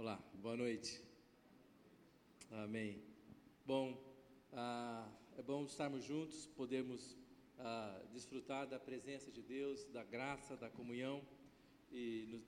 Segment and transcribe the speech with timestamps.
[0.00, 1.02] Olá, boa noite.
[2.52, 3.02] Amém.
[3.66, 4.00] Bom,
[4.52, 5.04] ah,
[5.36, 7.16] é bom estarmos juntos, podermos
[7.58, 11.20] ah, desfrutar da presença de Deus, da graça, da comunhão
[11.90, 12.44] e nos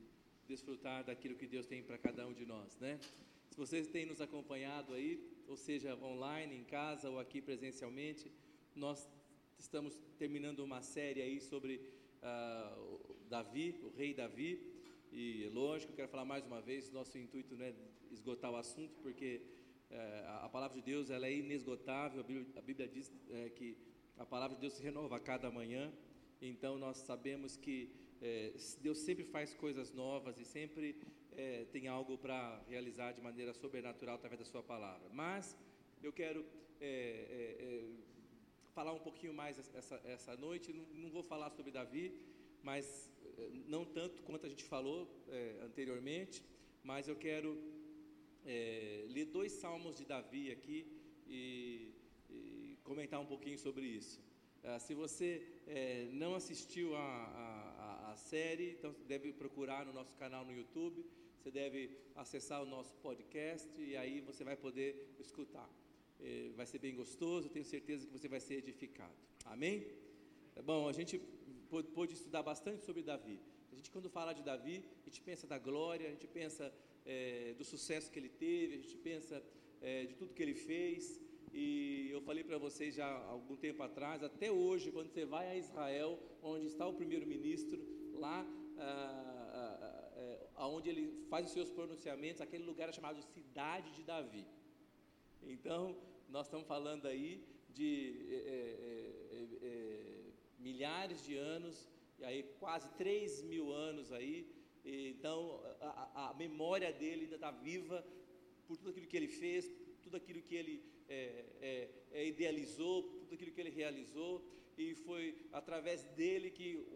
[0.46, 3.00] desfrutar daquilo que Deus tem para cada um de nós, né?
[3.50, 8.30] Se vocês têm nos acompanhado aí, ou seja, online, em casa ou aqui presencialmente,
[8.76, 9.10] nós
[9.58, 11.80] estamos terminando uma série aí sobre
[12.22, 12.78] ah,
[13.28, 14.79] Davi, o rei Davi,
[15.12, 17.74] e lógico, quero falar mais uma vez, nosso intuito não é
[18.10, 19.42] esgotar o assunto, porque
[19.90, 23.76] é, a, palavra de Deus ela é inesgotável, a Bíblia, a Bíblia diz é, que
[24.16, 25.92] a palavra de Deus se renova a cada manhã,
[26.40, 27.90] então nós sabemos que
[28.22, 30.96] é, Deus sempre faz coisas novas e sempre
[31.72, 35.08] tem algo para realizar de maneira sobrenatural através da sua palavra.
[35.10, 35.56] Mas
[36.02, 36.44] eu quero
[38.74, 42.12] falar um pouquinho mais essa, essa noite, não, não vou falar sobre Davi,
[42.62, 43.08] mas
[43.66, 46.42] não tanto quanto a gente falou é, anteriormente,
[46.82, 47.56] mas eu quero
[48.44, 50.86] é, ler dois salmos de Davi aqui
[51.28, 51.92] e,
[52.30, 54.20] e comentar um pouquinho sobre isso.
[54.62, 60.14] Ah, se você é, não assistiu a, a, a, série, então deve procurar no nosso
[60.16, 61.04] canal no YouTube,
[61.38, 65.68] você deve acessar o nosso podcast e aí você vai poder escutar.
[66.54, 69.14] vai ser bem gostoso, tenho certeza que você vai ser edificado.
[69.46, 69.86] Amém?
[70.62, 71.18] Bom, a gente
[71.70, 73.40] pôde estudar bastante sobre Davi.
[73.72, 76.72] A gente, quando fala de Davi, a gente pensa da glória, a gente pensa
[77.06, 79.42] é, do sucesso que ele teve, a gente pensa
[79.80, 81.20] é, de tudo que ele fez.
[81.52, 85.48] E eu falei para vocês já há algum tempo atrás, até hoje, quando você vai
[85.48, 87.80] a Israel, onde está o primeiro-ministro,
[88.14, 88.46] lá
[88.78, 94.02] ah, ah, é, onde ele faz os seus pronunciamentos, aquele lugar é chamado Cidade de
[94.02, 94.46] Davi.
[95.42, 95.96] Então,
[96.28, 100.19] nós estamos falando aí de é
[100.60, 104.46] milhares de anos, e aí quase 3 mil anos aí,
[104.84, 108.04] então a, a memória dele ainda está viva
[108.66, 109.70] por tudo aquilo que ele fez,
[110.02, 114.44] tudo aquilo que ele é, é, é, idealizou, tudo aquilo que ele realizou,
[114.78, 116.86] e foi através dele que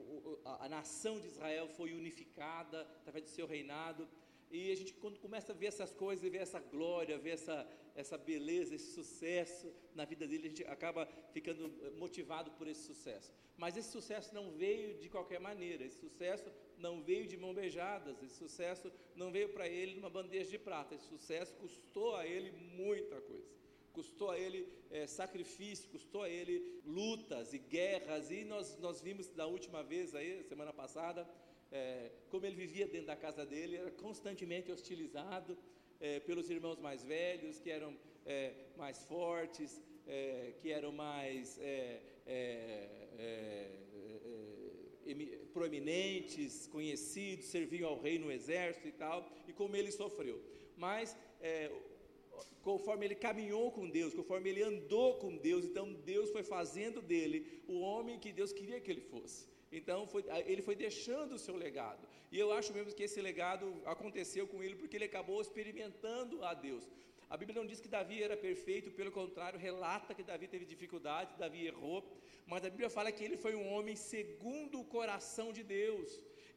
[0.45, 4.09] a, a nação de Israel foi unificada, através do seu reinado,
[4.55, 8.17] e a gente, quando começa a ver essas coisas, ver essa glória, ver essa, essa
[8.17, 13.33] beleza, esse sucesso na vida dele, a gente acaba ficando motivado por esse sucesso.
[13.57, 18.23] Mas esse sucesso não veio de qualquer maneira, esse sucesso não veio de mão beijadas,
[18.23, 22.53] esse sucesso não veio para ele numa bandeja de prata, esse sucesso custou a ele
[22.53, 23.53] muita coisa.
[23.93, 29.29] Custou a ele é, sacrifício, custou a ele lutas e guerras, e nós, nós vimos
[29.29, 31.29] da última vez aí, semana passada,
[31.75, 35.59] é, como ele vivia dentro da casa dele, era constantemente hostilizado
[36.01, 42.01] é, pelos irmãos mais velhos, que eram é, mais fortes, é, que eram mais é,
[42.27, 42.89] é,
[45.53, 50.41] proeminentes, conhecidos, serviam ao rei no exército e tal, e como ele sofreu.
[50.77, 51.17] Mas
[52.63, 57.63] conforme ele caminhou com Deus, conforme ele andou com Deus, então Deus foi fazendo dele
[57.69, 59.54] o homem que Deus queria que ele fosse.
[59.79, 62.03] Então foi, ele foi deixando o seu legado.
[62.33, 66.55] E eu acho mesmo que esse legado aconteceu com ele porque ele acabou experimentando a
[66.67, 66.85] Deus.
[67.33, 71.37] A Bíblia não diz que Davi era perfeito, pelo contrário, relata que Davi teve dificuldades,
[71.45, 71.99] Davi errou,
[72.47, 76.09] mas a Bíblia fala que ele foi um homem segundo o coração de Deus.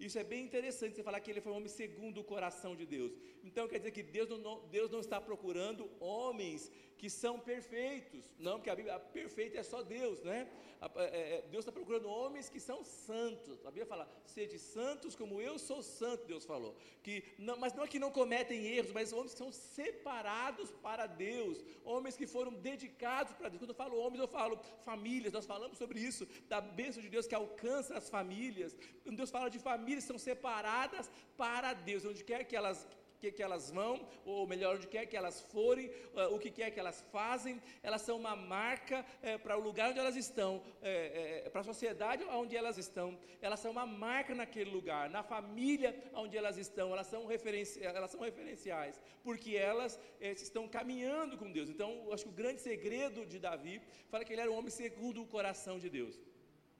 [0.05, 2.85] Isso é bem interessante você falar que ele foi um homem segundo o coração de
[2.85, 3.11] Deus.
[3.43, 8.23] Então quer dizer que Deus não, Deus não está procurando homens que são perfeitos.
[8.39, 10.47] Não, porque a Bíblia perfeita é só Deus, né?
[10.95, 13.65] É, é, Deus está procurando homens que são santos.
[13.65, 16.75] A Bíblia fala, sede santos como eu sou santo, Deus falou.
[17.03, 21.05] Que não, mas não é que não cometem erros, mas homens que são separados para
[21.07, 23.59] Deus, homens que foram dedicados para Deus.
[23.61, 27.27] Quando eu falo homens, eu falo famílias, nós falamos sobre isso, da bênção de Deus
[27.27, 28.75] que alcança as famílias.
[29.03, 32.87] Quando Deus fala de famílias, são separadas para Deus, onde quer que elas
[33.19, 36.71] que, que elas vão, ou melhor, onde quer que elas forem, uh, o que quer
[36.71, 41.49] que elas fazem, elas são uma marca uh, para o lugar onde elas estão, uh,
[41.51, 46.37] para a sociedade onde elas estão, elas são uma marca naquele lugar, na família onde
[46.37, 51.69] elas estão, elas são, referenci elas são referenciais, porque elas estão caminhando com Deus.
[51.69, 55.21] Então, acho que o grande segredo de Davi fala que ele era um homem segundo
[55.21, 56.19] o coração de Deus.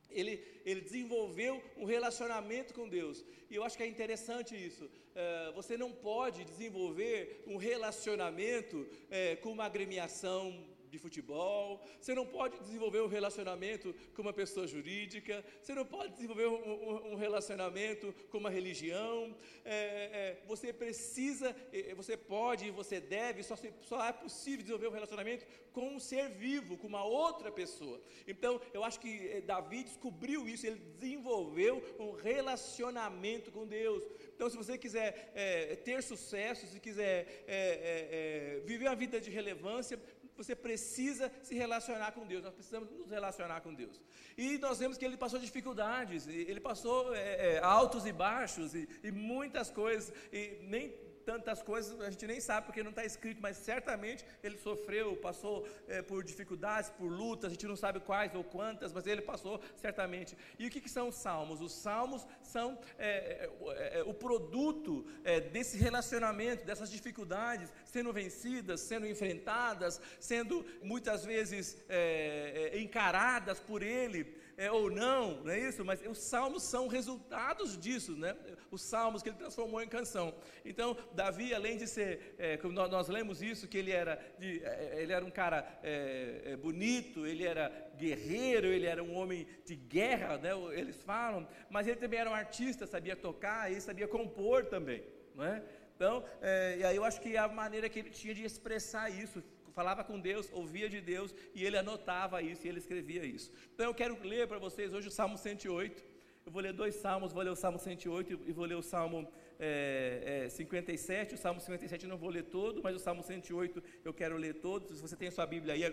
[0.09, 3.23] Ele, ele desenvolveu um relacionamento com Deus.
[3.49, 4.89] E eu acho que é interessante isso.
[5.15, 10.65] É, você não pode desenvolver um relacionamento é, com uma agremiação
[10.97, 16.13] de futebol, você não pode desenvolver um relacionamento com uma pessoa jurídica, você não pode
[16.13, 22.99] desenvolver um, um, relacionamento com uma religião, é, é, você precisa, é, você pode você
[22.99, 27.51] deve, só, só é possível desenvolver um relacionamento com um ser vivo, com uma outra
[27.51, 28.01] pessoa.
[28.27, 34.03] Então, eu acho que é, Davi descobriu isso, ele desenvolveu um relacionamento com Deus.
[34.35, 39.19] Então, se você quiser é, ter sucesso, se quiser é, é, é viver uma vida
[39.21, 39.99] de relevância,
[40.37, 43.99] você precisa se relacionar com Deus, nós precisamos nos relacionar com Deus.
[44.37, 48.87] E nós vemos que ele passou dificuldades, ele passou é, é, altos e baixos, e,
[49.03, 53.41] e muitas coisas, e nem tantas coisas a gente nem sabe porque não está escrito,
[53.41, 58.33] mas certamente ele sofreu, passou é, por dificuldades, por lutas, a gente não sabe quais
[58.33, 60.37] ou quantas, mas ele passou certamente.
[60.57, 61.59] E o que, que são os salmos?
[61.59, 68.79] Os salmos são é, é, é o produto é, desse relacionamento, dessas dificuldades sendo vencidas,
[68.79, 75.85] sendo enfrentadas, sendo muitas vezes é, encaradas por ele é, ou não, não é isso?
[75.85, 78.35] Mas os salmos são resultados disso, né?
[78.71, 80.33] Os salmos que ele transformou em canção.
[80.65, 85.03] Então, Davi, além de ser, é, nós, nós, lemos isso, que ele era, de, é,
[85.03, 89.75] ele era um cara é, é, bonito, ele era guerreiro, ele era um homem de
[89.75, 90.49] guerra, né?
[90.73, 95.03] Eles falam, mas ele também era um artista, sabia tocar e sabia compor também,
[95.35, 95.63] não é?
[95.95, 99.43] Então, é, e aí eu acho que a maneira que ele tinha de expressar isso
[99.77, 103.51] falava com Deus, ouvia de Deus e ele anotava isso e ele escrevia isso.
[103.73, 106.03] Então eu quero ler para vocês hoje o Salmo 108.
[106.47, 109.19] Eu vou ler dois salmos, vou ler o Salmo 108 e vou ler o Salmo
[109.59, 111.35] é, é, 57.
[111.35, 114.55] O Salmo 57 eu não vou ler todo, mas o Salmo 108 eu quero ler
[114.55, 114.95] todo.
[114.95, 115.83] Se você tem a sua Bíblia aí,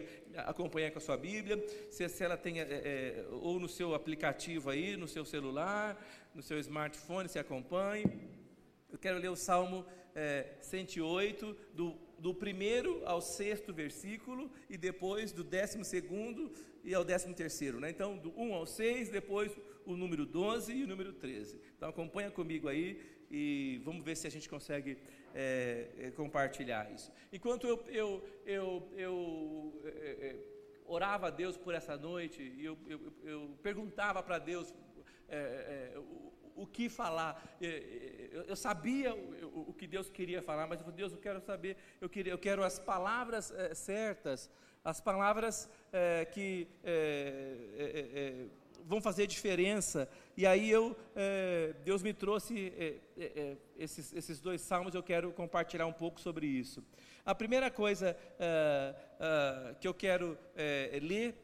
[0.47, 1.63] acompanhe com a sua Bíblia.
[1.91, 6.03] Se, se ela tem, é, ou no seu aplicativo aí, no seu celular,
[6.35, 8.07] no seu smartphone, se acompanhe.
[8.91, 9.85] Eu quero ler o Salmo
[10.15, 16.51] é, 108, do do primeiro ao sexto versículo e depois do décimo segundo
[16.83, 17.91] e ao décimo terceiro, né?
[17.91, 19.53] Então, do 1 ao 6, depois
[19.85, 21.61] o número 12 e o número 13.
[21.77, 22.99] Então, acompanha comigo aí
[23.31, 24.97] e vamos ver se a gente consegue
[25.35, 27.13] é, compartilhar isso.
[27.31, 30.37] Enquanto eu, eu, eu, eu é,
[30.87, 34.73] orava a Deus por essa noite, eu, eu, eu perguntava para Deus
[35.29, 35.99] é, é,
[36.55, 37.43] o que falar.
[38.49, 42.09] Eu, sabia o, que Deus queria falar, mas eu falei, Deus, eu quero saber, eu,
[42.09, 44.51] queria, eu quero as palavras é, certas,
[44.85, 48.47] as palavras é, que é,
[48.85, 50.09] vão fazer diferença.
[50.37, 50.97] E aí eu,
[51.85, 53.01] Deus me trouxe
[53.79, 56.85] esses, esses dois salmos, eu quero compartilhar um pouco sobre isso.
[57.25, 58.15] A primeira coisa
[59.81, 60.37] que eu quero
[61.01, 61.35] ler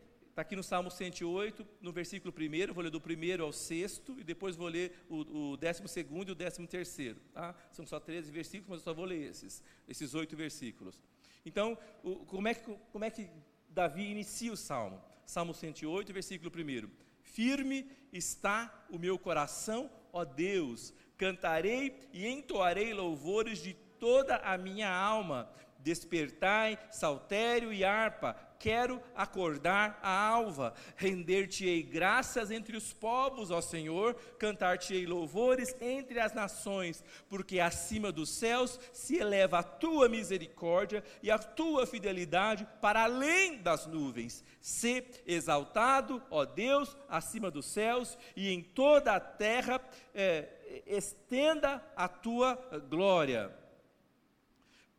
[0.40, 4.24] Está aqui no Salmo 108, no versículo 1, vou ler do primeiro ao sexto, e
[4.24, 7.20] depois vou ler o, o décimo segundo e o décimo terceiro.
[7.34, 7.54] Tá?
[7.70, 10.98] São só 13 versículos, mas eu só vou ler esses, esses oito versículos.
[11.44, 13.28] Então, o, como, é que, como é que
[13.68, 15.04] Davi inicia o Salmo?
[15.26, 16.88] Salmo 108, versículo 1.
[17.20, 24.90] Firme está o meu coração, ó Deus, cantarei e entoarei louvores de toda a minha
[24.90, 25.52] alma.
[25.80, 34.14] Despertai, saltério e harpa, quero acordar a alva, render-te-ei graças entre os povos, ó Senhor,
[34.38, 41.30] cantar-te-ei louvores entre as nações, porque acima dos céus se eleva a tua misericórdia e
[41.30, 44.44] a tua fidelidade para além das nuvens.
[44.60, 49.80] Se exaltado, ó Deus, acima dos céus e em toda a terra,
[50.14, 52.56] é, estenda a tua
[52.90, 53.58] glória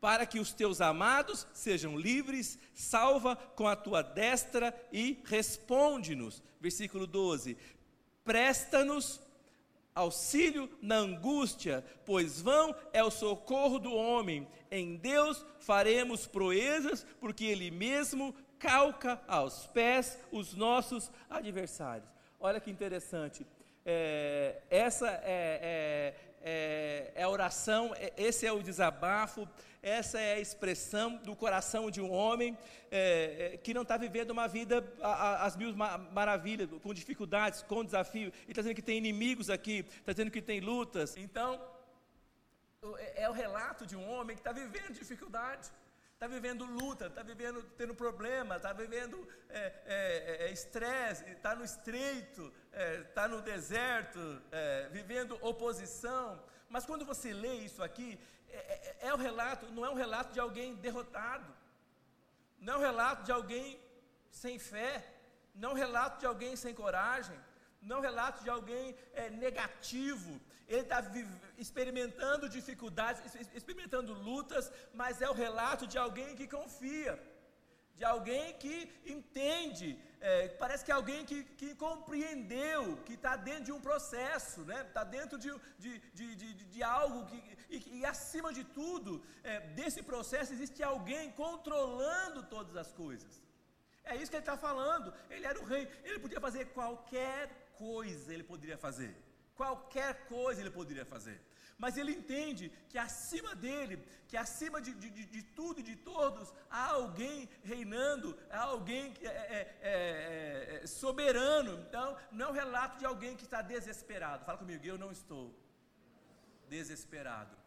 [0.02, 6.42] para que os teus amados sejam livres, salva com a tua destra e responde-nos.
[6.60, 7.56] Versículo 12:
[8.24, 9.22] Presta-nos
[9.94, 14.48] auxílio na angústia, pois vão é o socorro do homem.
[14.72, 22.10] Em Deus faremos proezas, porque Ele mesmo calca aos pés os nossos adversários.
[22.40, 23.46] Olha que interessante.
[23.86, 29.48] É, essa é, é, é, é a oração, é, esse é o desabafo
[29.82, 32.56] essa é a expressão do coração de um homem
[32.92, 38.32] é, é, que não está vivendo uma vida às mil maravilhas, com dificuldades, com desafio.
[38.48, 41.18] E está dizendo que tem inimigos aqui, está dizendo que tem lutas.
[41.18, 41.60] Então,
[42.98, 45.72] é, é o relato de um homem que está vivendo dificuldade
[46.14, 49.28] está vivendo luta, está vivendo tendo problema, está vivendo
[50.52, 52.54] estresse, é, é, é está no estreito,
[53.08, 54.20] está no deserto,
[54.92, 56.40] vivendo oposição.
[56.70, 58.20] Mas quando você lê isso aqui,
[58.54, 61.52] é, é, é, o relato, não é um relato de alguém derrotado,
[62.60, 63.80] não é um relato de alguém
[64.30, 64.94] sem fé,
[65.54, 67.38] não é um relato de alguém sem coragem,
[67.82, 70.40] não é um relato de alguém é, negativo.
[70.68, 71.00] Ele está
[71.58, 73.20] experimentando dificuldades,
[73.54, 77.20] experimentando lutas, mas é o relato de alguém que confia,
[77.96, 79.90] de alguém que entende
[80.22, 84.86] é, parece que é alguém que, que compreendeu, que está dentro de um processo, né?
[84.88, 87.42] está dentro de, de, de, de, de algo que,
[87.72, 93.42] e, e, acima de tudo, é, desse processo existe alguém controlando todas as coisas.
[94.04, 95.14] É isso que ele está falando.
[95.30, 99.16] Ele era o rei, ele podia fazer qualquer coisa, ele poderia fazer.
[99.56, 101.40] Qualquer coisa ele poderia fazer.
[101.84, 103.96] mas ele entende que acima dele,
[104.28, 109.26] que acima de, de, de tudo e de todos, há alguém reinando, há alguém que
[109.26, 111.74] é, é, é, é, soberano.
[111.88, 114.46] Então, não é um relato de alguém que está desesperado.
[114.46, 115.46] Fala comigo, eu não estou
[116.70, 117.58] desesperado,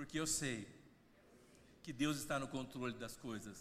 [0.00, 0.66] porque eu sei
[1.82, 3.56] que Deus está no controle das coisas.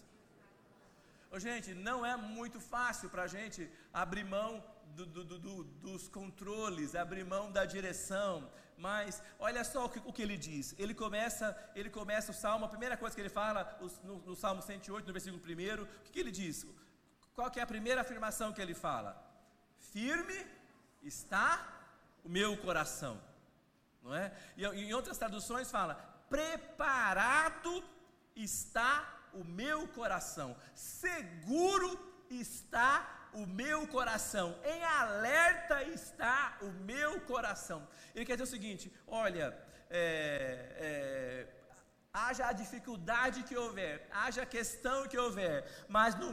[1.46, 3.70] Gente, não é muito fácil para a gente
[4.04, 4.64] abrir mão
[4.96, 10.14] do, do, do, dos controles, abrir mão da direção, mas olha só o que, o
[10.14, 10.74] que, ele diz.
[10.80, 14.62] Ele começa, ele começa o salmo, a primeira coisa que ele fala no, no Salmo
[14.62, 16.66] 108, no versículo 1, o que, que ele diz?
[17.36, 19.12] Qual que é a primeira afirmação que ele fala?
[19.92, 20.40] Firme
[21.04, 21.50] está
[22.24, 23.20] o meu coração,
[24.02, 24.32] não é?
[24.56, 27.84] E em outras traduções fala: preparado
[28.36, 37.88] está o meu coração, seguro está o meu coração, em alerta está o meu coração.
[38.16, 39.58] Ele quer dizer o seguinte: olha,
[39.90, 41.59] é, é,
[42.14, 46.30] haja a dificuldade que houver, haja a questão que houver, mas no,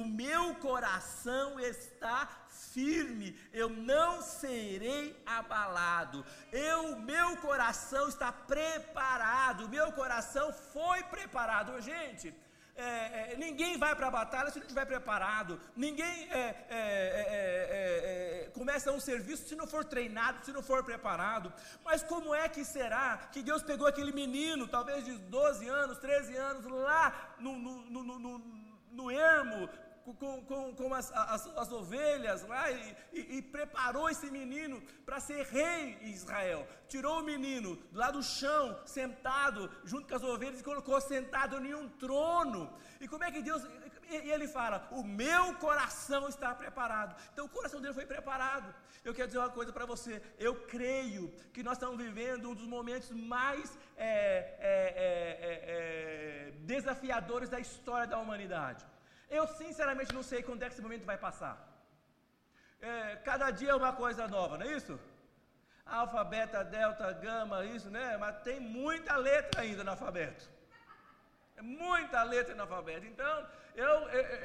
[0.00, 6.24] o meu coração está firme, eu não serei abalado.
[6.50, 12.34] Eu, meu coração está preparado, meu coração foi preparado, gente
[12.78, 18.50] é, é, ninguém vai para a batalha se não estiver preparado, ninguém é, é, é,
[18.54, 21.52] começa um serviço se não for treinado, se não for preparado.
[21.84, 26.36] Mas como é que será que Deus pegou aquele menino, talvez de 12 anos, 13
[26.36, 28.38] anos, lá no, no, no, no,
[28.92, 29.68] no ermo,
[30.14, 35.20] com, com, com as, as, as, ovelhas lá e, e, e preparou esse menino para
[35.20, 36.66] ser rei em Israel.
[36.88, 41.74] Tirou o menino lá do chão, sentado, junto com as ovelhas, e colocou sentado em
[41.74, 42.72] um trono.
[43.00, 43.62] E como é que Deus.
[44.10, 47.14] E ele fala: O meu coração está preparado.
[47.32, 48.74] Então o coração dele foi preparado.
[49.04, 50.22] Eu quero dizer uma coisa para você.
[50.38, 56.50] Eu creio que nós estamos vivendo um dos momentos mais é, é, é, é, é
[56.60, 58.84] desafiadores da história da humanidade.
[59.30, 61.54] Eu sinceramente não sei quando é que esse momento vai passar.
[62.80, 64.98] É, cada dia é uma coisa nova, não é isso?
[65.84, 68.16] Alfa, beta, delta, gama, isso, né?
[68.16, 70.48] Mas tem muita letra ainda no alfabeto.
[71.58, 73.04] É muita letra no alfabeto.
[73.04, 73.94] Então, eu,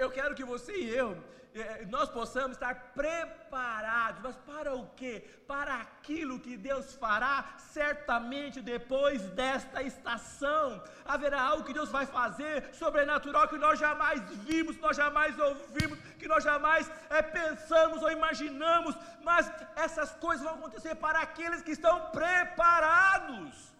[0.04, 1.10] eu, quero que você e eu
[1.54, 5.24] é, nós possamos estar preparados, mas para o quê?
[5.48, 10.84] Para aquilo que Deus fará certamente depois desta estação.
[11.06, 16.28] Haverá algo que Deus vai fazer sobrenatural que nós jamais vimos, nós jamais ouvimos, que
[16.28, 22.10] nós jamais é, pensamos ou imaginamos, mas essas coisas vão acontecer para aqueles que estão
[22.10, 23.74] preparados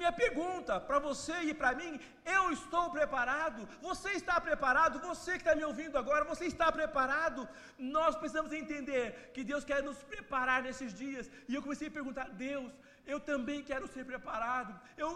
[0.00, 1.92] minha pergunta para você e para mim:
[2.36, 3.68] eu estou preparado?
[3.88, 5.00] Você está preparado?
[5.08, 7.48] Você que está me ouvindo agora, você está preparado?
[7.78, 11.30] Nós precisamos entender que Deus quer nos preparar nesses dias.
[11.48, 12.72] E eu comecei a perguntar: Deus,
[13.06, 14.72] eu também quero ser preparado.
[14.96, 15.10] Eu,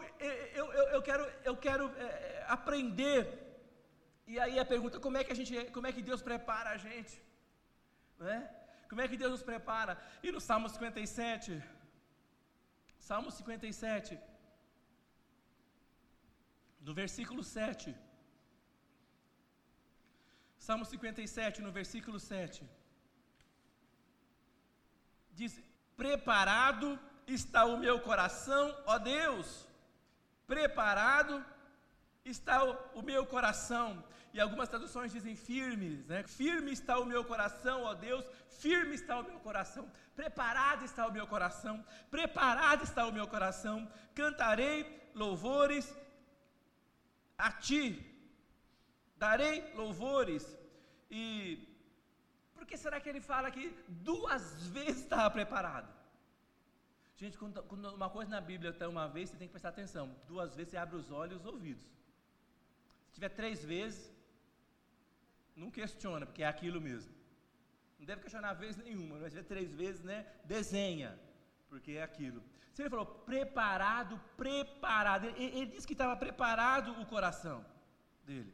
[0.61, 3.21] eu, eu, eu quero, eu quero é, aprender.
[4.27, 6.77] E aí a pergunta: como é que a gente, como é que Deus prepara a
[6.77, 7.15] gente?
[8.19, 8.41] Não é?
[8.89, 9.99] Como é que Deus nos prepara?
[10.23, 11.63] E no Salmo 57,
[13.09, 14.19] Salmo 57,
[16.87, 17.95] no versículo 7.
[20.67, 22.65] Salmo 57, no versículo 7.
[25.39, 25.53] Diz:
[26.03, 26.89] Preparado
[27.39, 29.49] está o meu coração, ó Deus,
[30.47, 31.35] preparado
[32.25, 33.89] está o, o, meu coração.
[34.33, 36.23] E algumas traduções dizem firmes, né?
[36.41, 38.25] Firme está o meu coração, ó Deus,
[38.63, 41.85] firme está o meu coração, preparado está o meu coração,
[42.17, 43.91] preparado está o meu coração.
[44.15, 44.77] Cantarei
[45.15, 45.87] louvores
[47.39, 47.85] a ti
[49.17, 50.45] darei louvores.
[51.11, 51.25] E
[52.55, 55.95] por que será que ele fala que duas vezes estava preparado?
[57.17, 60.15] Gente, quando, quando uma coisa na Bíblia está uma vez, você tem que prestar atenção.
[60.29, 61.85] Duas vezes você abre os olhos e os ouvidos.
[63.09, 64.13] Se tiver três vezes,
[65.55, 67.15] não questiona, porque é aquilo mesmo.
[67.99, 70.27] Não deve questionar vez nenhuma, mas se tiver três vezes, né?
[70.45, 71.19] Desenha,
[71.71, 72.43] porque é aquilo.
[72.77, 75.25] Se ele falou preparado, preparado.
[75.29, 77.65] Ele, ele disse que estava preparado o coração
[78.27, 78.53] dele.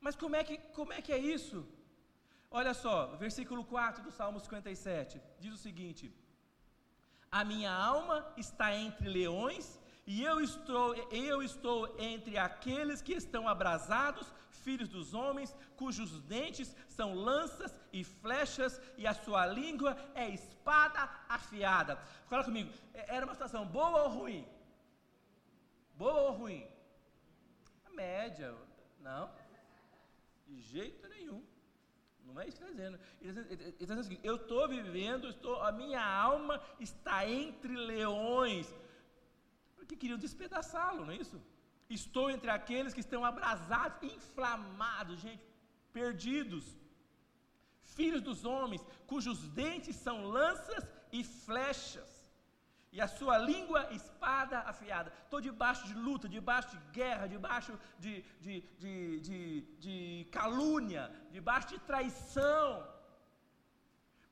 [0.00, 1.58] Mas como é, que, como é que é isso?
[2.50, 6.12] Olha só, versículo 4 do Salmo 57 diz o seguinte:
[7.30, 10.88] A minha alma está entre leões, e eu estou,
[11.28, 11.78] eu estou
[12.12, 14.26] entre aqueles que estão abrasados,
[14.66, 21.02] filhos dos homens, cujos dentes são lanças e flechas, e a sua língua é espada
[21.28, 21.96] afiada.
[22.28, 24.46] Fala comigo, é, era uma situação boa ou ruim?
[25.94, 26.66] Boa ou ruim?
[27.86, 28.54] A média,
[29.00, 29.30] não.
[30.46, 31.42] De jeito nenhum.
[32.24, 32.98] Não é isso que está dizendo.
[33.20, 38.72] Ele está dizendo, assim, eu estou vivendo, estou, a minha alma está entre leões.
[39.76, 41.40] Porque queriam despedaçá-lo, não é isso?
[41.98, 45.42] Estou entre aqueles que estão abrasados, inflamados, gente,
[45.92, 46.64] perdidos.
[47.82, 52.20] Filhos dos homens, cujos dentes são lanças e flechas
[52.92, 55.12] e a sua língua espada afiada.
[55.24, 61.68] Estou debaixo de luta, debaixo de guerra, debaixo de, de, de, de, de calúnia, debaixo
[61.68, 62.86] de traição.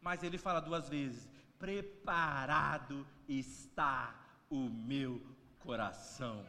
[0.01, 4.15] Mas ele fala duas vezes: preparado está
[4.51, 5.23] o meu
[5.61, 6.45] coração.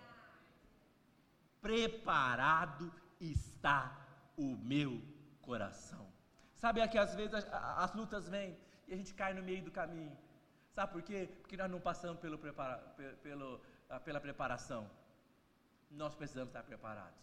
[1.62, 3.96] Preparado está
[4.38, 5.02] o meu
[5.42, 6.08] coração.
[6.56, 9.64] Sabe é que às vezes as, as lutas vêm e a gente cai no meio
[9.64, 10.16] do caminho.
[10.74, 11.30] Sabe por quê?
[11.42, 12.78] Porque nós não passamos pelo prepara,
[13.24, 14.90] pelo, ah, pela preparação.
[15.92, 17.20] Nós precisamos estar preparados.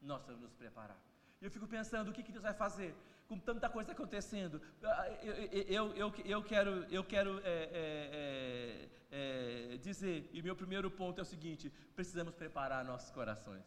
[0.00, 0.98] Nós precisamos nos preparar.
[1.40, 2.94] E eu fico pensando, o que, que Deus vai fazer?
[3.30, 4.60] Com tanta coisa acontecendo.
[4.82, 11.20] Ah, eu, eu, eu, quero, eu quero é, é, é, dizer, e meu primeiro ponto
[11.20, 13.64] é o seguinte: precisamos preparar nossos corações.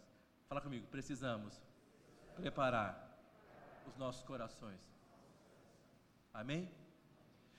[0.49, 1.61] Fala comigo, precisamos
[2.35, 2.91] preparar
[3.87, 4.81] os nossos corações.
[6.33, 6.69] Amém?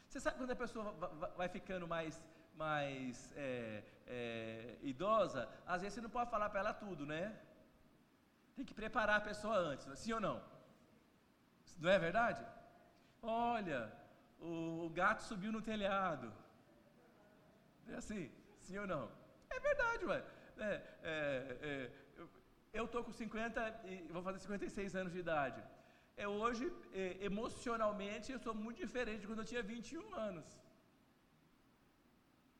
[0.07, 0.93] Você sabe quando a pessoa
[1.39, 2.23] vai ficando mais,
[2.55, 7.35] mais é, é, idosa, às vezes você não pode falar para ela tudo, né?
[8.55, 10.54] Tem que preparar a pessoa antes, sim ou não?
[11.79, 12.45] Não é verdade?
[13.23, 13.93] Olha,
[14.41, 16.33] o, o gato subiu no telhado.
[17.89, 19.11] É assim, sim ou não?
[19.51, 20.25] É verdade, ué.
[20.59, 21.91] É, é, é
[22.73, 25.63] eu estou com 50, vou fazer 56 anos de idade
[26.17, 30.47] é hoje, é, emocionalmente, eu sou muito diferente de quando eu tinha 21 anos.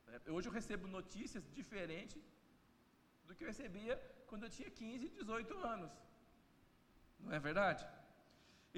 [0.07, 2.21] É, hoje eu recebo notícias diferentes
[3.25, 3.95] do que eu recebia
[4.27, 5.91] quando eu tinha 15, 18 anos.
[7.19, 7.85] Não é verdade?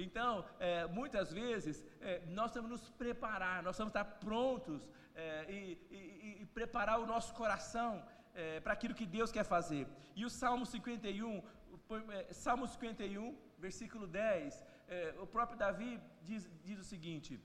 [0.06, 4.88] Então, é, muitas vezes, é, nós temos que nos preparar, nós temos que estar prontos
[5.14, 5.58] é, e,
[5.90, 7.90] e, e, preparar o nosso coração
[8.34, 9.86] é, para aquilo que Deus quer fazer.
[10.14, 11.42] E o Salmo 51,
[12.12, 17.40] é, Salmo 51, versículo 10, é, o próprio Davi diz, diz o seguinte: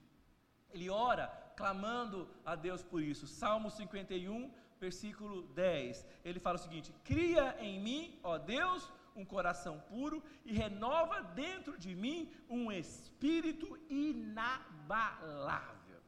[0.73, 3.27] ele ora clamando a Deus por isso.
[3.27, 6.05] Salmo 51, versículo 10.
[6.25, 11.77] Ele fala o seguinte: Cria em mim, ó Deus, um coração puro e renova dentro
[11.77, 16.01] de mim um espírito inabalável.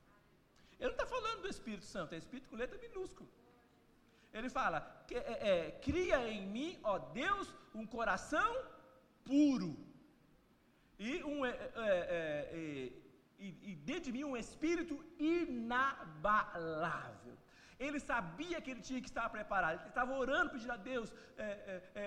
[0.79, 3.29] Ele não está falando do Espírito Santo, é Espírito com letra minúscula.
[4.33, 8.55] Ele fala: é, é, Cria em mim, ó Deus, um coração
[9.23, 9.77] puro
[10.97, 12.91] e, um, é, é, é, é,
[13.37, 17.37] e, e dentro de mim um espírito inabalável.
[17.77, 19.79] Ele sabia que ele tinha que estar preparado.
[19.79, 22.01] Ele estava orando, pedindo a Deus: é, é,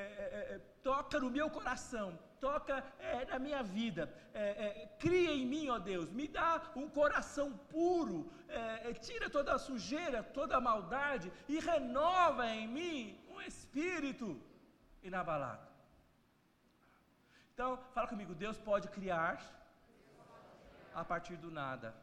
[0.55, 2.83] é, toca no meu coração, toca
[3.29, 4.13] na minha vida,
[4.99, 8.33] cria em mim, ó Deus, me dá um coração puro,
[9.01, 14.41] tira toda a sujeira, toda a maldade e renova em mim um espírito
[15.03, 15.69] inabalável.
[17.53, 19.37] Então, fala comigo, Deus pode criar
[20.95, 21.95] a partir do nada.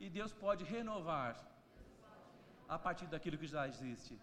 [0.00, 1.36] E Deus pode renovar
[2.74, 4.14] a partir daquilo que já existe.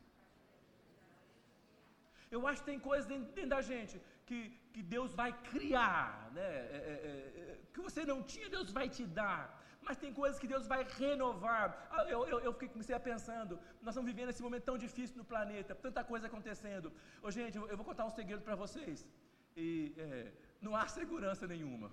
[2.36, 3.96] Eu acho que tem coisas dentro, dentro da gente
[4.28, 4.40] que,
[4.74, 6.08] que Deus vai criar,
[6.38, 6.50] né?
[6.78, 9.42] É, é, é, é que você não tinha, Deus vai te dar.
[9.86, 11.66] Mas tem coisas que Deus vai renovar.
[11.96, 13.54] Ah, eu, eu, eu comecei a pensando,
[13.86, 16.92] nós estamos vivendo esse momento tão difícil no planeta, tanta coisa acontecendo.
[17.22, 19.06] Ô, gente, eu, eu vou contar um segredo para vocês
[19.56, 20.32] e é,
[20.62, 21.90] não há segurança nenhuma.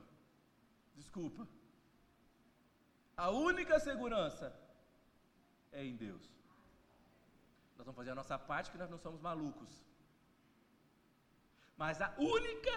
[0.97, 1.47] Desculpa.
[3.17, 4.47] A única segurança
[5.71, 6.34] é em Deus.
[7.77, 9.71] Nós vamos fazer a nossa parte, que nós não somos malucos.
[11.77, 12.75] Mas a única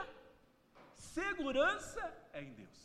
[0.95, 2.77] segurança é em Deus.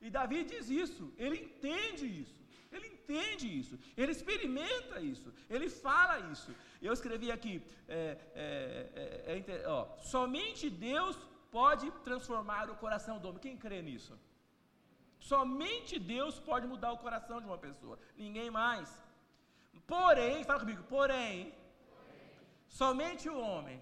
[0.00, 2.42] E Davi diz isso, ele entende isso.
[2.74, 6.50] Ele entende isso, ele experimenta isso, ele fala isso.
[6.80, 7.54] Eu escrevi aqui,
[7.86, 11.16] é, é, é, é ó, somente Deus
[11.50, 13.42] pode transformar o coração do homem.
[13.46, 14.18] Quem crê nisso?
[15.20, 18.88] Somente Deus pode mudar o coração de uma pessoa, ninguém mais.
[19.92, 21.54] Porém, fala comigo, porém,
[22.66, 23.78] somente o homem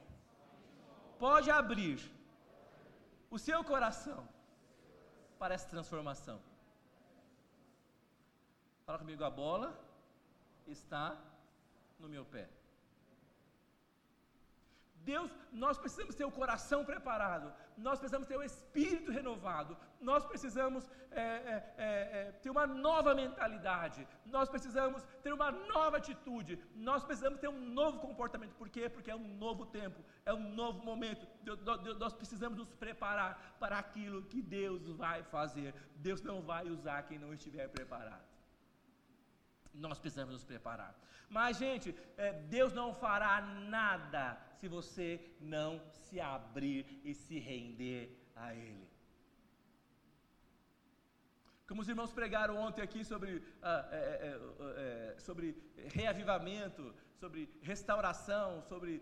[1.21, 1.99] pode abrir
[3.31, 4.21] o seu coração
[5.39, 6.39] para essa transformação.
[8.85, 9.69] Fala comigo, a bola
[10.67, 11.17] está
[12.01, 12.49] no meu pé.
[15.05, 20.89] Deus, nós precisamos ter o coração preparado, nós precisamos ter o espírito renovado, nós precisamos
[21.11, 21.85] é, é, é,
[22.19, 27.61] é, ter uma nova mentalidade, nós precisamos ter uma nova atitude, nós precisamos ter um
[27.61, 28.55] novo comportamento.
[28.55, 28.89] Por quê?
[28.89, 31.27] Porque é um novo tempo, é um novo momento.
[31.99, 35.75] Nós precisamos nos preparar para aquilo que Deus vai fazer.
[35.97, 38.30] Deus não vai usar quem não estiver preparado.
[39.75, 40.99] Nós precisamos nos preparar.
[41.29, 48.05] Mas, gente, é, Deus não fará nada se você não se abrir e se render
[48.35, 48.89] a Ele.
[51.69, 55.57] Como os irmãos pregaram ontem aqui sobre, ah, é, é, é, sobre
[55.95, 59.01] reavivamento, sobre restauração, sobre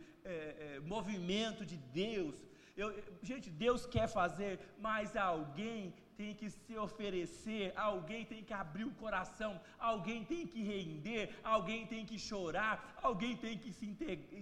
[0.84, 2.36] movimento de Deus.
[2.76, 2.88] Eu,
[3.22, 8.96] gente, Deus quer fazer, mas alguém tem que se oferecer, alguém tem que abrir o
[9.02, 9.52] coração,
[9.90, 12.74] alguém tem que render, alguém tem que chorar,
[13.08, 13.86] alguém tem que se,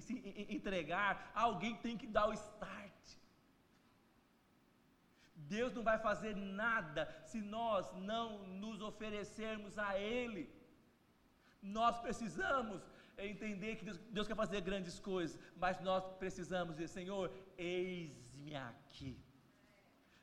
[0.07, 0.15] se
[0.57, 3.03] entregar, alguém tem que dar o start.
[5.37, 8.27] Deus não vai fazer nada se nós não
[8.63, 10.49] nos oferecermos a Ele.
[11.61, 12.81] Nós precisamos
[13.19, 19.26] entender que Deus, Deus quer fazer grandes coisas, mas nós precisamos dizer: Senhor, eis-me aqui.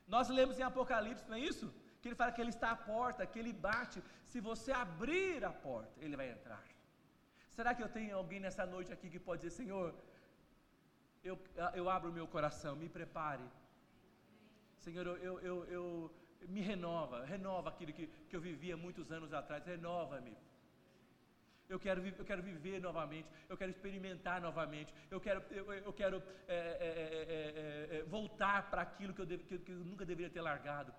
[0.06, 1.72] Nós lemos em Apocalipse, não é isso?
[2.00, 4.02] Que ele fala que ele está à porta, que ele bate.
[4.26, 6.62] Se você abrir a porta, ele vai entrar.
[7.56, 9.94] Será que eu tenho alguém nessa noite aqui que pode dizer, Senhor,
[11.22, 11.38] eu,
[11.74, 13.44] eu abro o meu coração, me prepare.
[14.78, 16.14] Senhor, eu, eu, eu, eu
[16.48, 20.36] me renova, renova aquilo que, que eu vivia muitos anos atrás, renova-me.
[21.74, 26.18] Eu quero, eu quero viver novamente, eu quero experimentar novamente, eu quero, eu, eu quero
[26.46, 26.58] é,
[26.88, 30.90] é, é, voltar para aquilo que eu, deve, que, que eu, nunca deveria ter largado.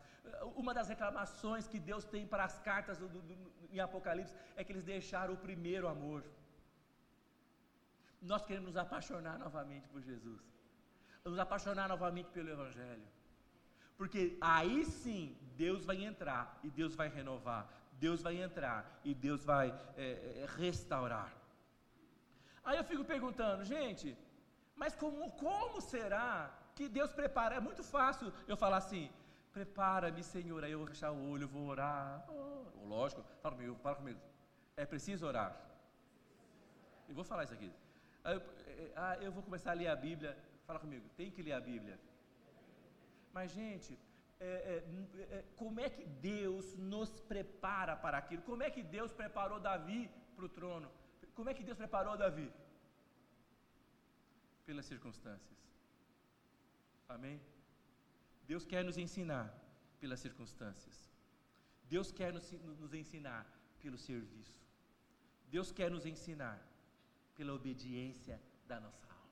[0.64, 3.36] Uma das reclamações que Deus tem para as cartas do, do, do,
[3.72, 6.22] em Apocalipse é que eles deixaram o primeiro amor.
[8.22, 10.42] Nós queremos nos apaixonar novamente por Jesus,
[11.24, 13.08] nos apaixonar novamente pelo Evangelho,
[13.98, 17.64] porque aí sim Deus vai entrar e Deus vai renovar,
[18.00, 21.34] Deus vai entrar e Deus vai é, é, restaurar.
[22.64, 24.18] Aí eu fico perguntando, gente,
[24.76, 27.56] mas como, como será que Deus prepara?
[27.56, 29.10] É muito fácil eu falar assim,
[29.54, 32.26] prepara-me, Senhor, aí eu vou fechar o olho, vou orar.
[32.30, 34.20] Oh, lógico, fala comigo, fala comigo.
[34.76, 35.56] É preciso orar.
[37.08, 37.72] Eu vou falar isso aqui.
[38.24, 40.38] Eu, é, ah, eu vou começar a ler a Bíblia.
[40.66, 42.00] Fala comigo, tem que ler a Bíblia.
[43.32, 43.98] Mas, gente,
[44.40, 48.42] é, é, é, como é que Deus nos prepara para aquilo?
[48.44, 50.92] Como é que Deus preparou Davi para o trono?
[51.34, 52.52] Como é que Deus preparou Davi?
[54.66, 55.60] Pelas circunstâncias.
[57.08, 57.40] Amém?
[58.46, 59.54] Deus quer nos ensinar
[60.00, 61.10] pelas circunstâncias.
[61.88, 63.46] Deus quer nos, nos ensinar
[63.80, 64.60] pelo serviço.
[65.48, 66.60] Deus quer nos ensinar
[67.36, 69.30] pela obediência da nossa alma.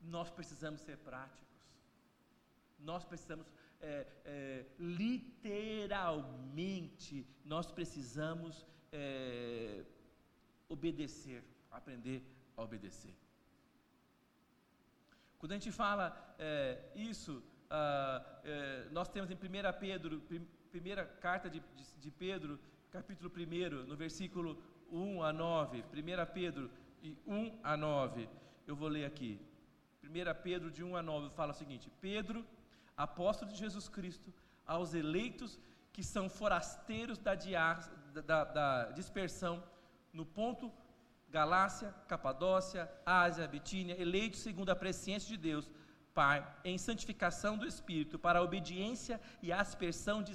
[0.00, 1.51] Nós precisamos ser práticos
[2.82, 3.46] nós precisamos,
[3.80, 9.84] é, é, literalmente, nós precisamos é,
[10.68, 12.22] obedecer, aprender
[12.56, 13.14] a obedecer.
[15.38, 19.38] Quando a gente fala é, isso, ah, é, nós temos em 1
[19.80, 20.22] Pedro,
[20.70, 25.84] primeira carta de, de, de Pedro, capítulo 1, no versículo 1 a 9, 1
[26.32, 26.70] Pedro,
[27.26, 28.28] 1 a 9,
[28.66, 29.40] eu vou ler aqui.
[30.04, 32.44] 1 Pedro de 1 a 9 fala o seguinte: Pedro,
[33.02, 34.32] apóstolo de Jesus Cristo,
[34.66, 35.58] aos eleitos
[35.92, 37.34] que são forasteiros da,
[38.24, 39.62] da, da dispersão
[40.12, 40.72] no ponto
[41.28, 45.70] Galácia, Capadócia, Ásia, Bitínia, eleitos segundo a presciência de Deus,
[46.12, 50.34] Pai, em santificação do Espírito, para a obediência e aspersão de,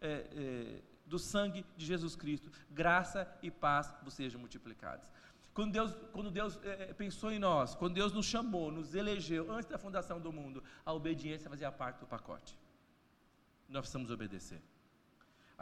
[0.00, 5.08] é, é, do sangue de Jesus Cristo, graça e paz vos sejam multiplicados.
[5.54, 9.68] Quando Deus, quando Deus é, pensou em nós, quando Deus nos chamou, nos elegeu, antes
[9.68, 12.58] da fundação do mundo, a obediência fazia parte do pacote.
[13.68, 14.62] Nós precisamos obedecer.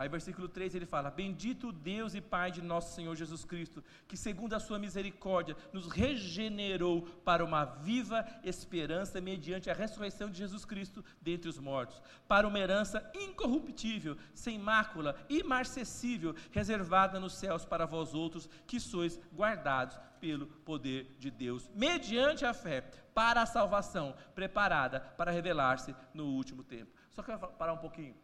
[0.01, 4.17] Aí, versículo 3 ele fala: Bendito Deus e Pai de nosso Senhor Jesus Cristo, que,
[4.17, 10.65] segundo a Sua misericórdia, nos regenerou para uma viva esperança mediante a ressurreição de Jesus
[10.65, 17.85] Cristo dentre os mortos, para uma herança incorruptível, sem mácula, imarcessível, reservada nos céus para
[17.85, 22.81] vós outros, que sois guardados pelo poder de Deus, mediante a fé,
[23.13, 26.91] para a salvação, preparada para revelar-se no último tempo.
[27.11, 28.17] Só quero parar um pouquinho.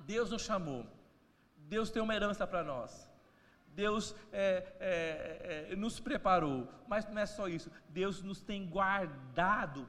[0.00, 0.86] Deus nos chamou,
[1.56, 3.08] Deus tem uma herança para nós.
[3.74, 9.88] Deus é, é, é, nos preparou, mas não é só isso, Deus nos tem guardado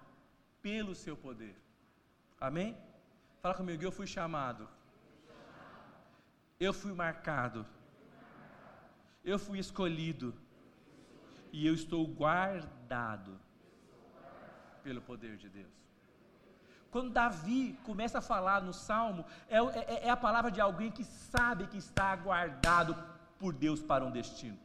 [0.62, 1.56] pelo seu poder.
[2.40, 2.78] Amém?
[3.42, 4.70] Fala comigo, eu fui chamado,
[6.60, 7.66] eu fui marcado,
[9.26, 10.34] eu fui escolhido,
[11.52, 13.40] e eu estou guardado
[14.84, 15.74] pelo poder de Deus.
[16.92, 21.06] Quando Davi começa a falar no Salmo, é, é, é a palavra de alguém que
[21.06, 22.96] sabe que está guardado
[23.40, 24.60] por Deus para um destino.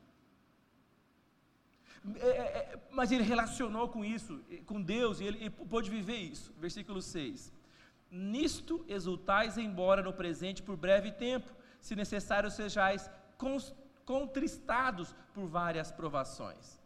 [2.16, 6.16] É, é, é mas ele relacionou com isso, com Deus, e ele, ele pôde viver
[6.16, 6.52] isso.
[6.58, 7.52] Versículo 6.
[8.10, 13.08] Nisto exultais, embora no presente por breve tempo, se necessário sejais
[14.04, 16.80] contristados por várias provações,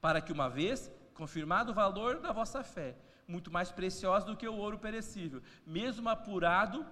[0.00, 2.94] para que uma vez confirmado o valor da vossa fé,
[3.28, 6.84] muito mais preciosa do que o ouro perecível, mesmo apurado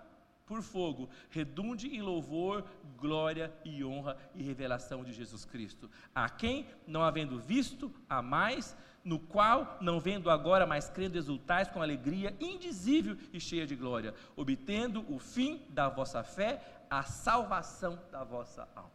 [0.46, 2.64] por fogo, redunde em louvor,
[2.96, 8.76] glória e honra e revelação de Jesus Cristo, a quem, não havendo visto, a mais,
[9.02, 14.14] no qual, não vendo agora, mas crendo, exultais com alegria indizível e cheia de glória,
[14.36, 18.90] obtendo o fim da vossa fé, a salvação da vossa alma.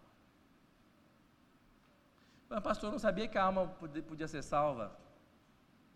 [2.49, 3.67] Mas, pastor, não sabia que a alma
[4.07, 4.97] podia ser salva.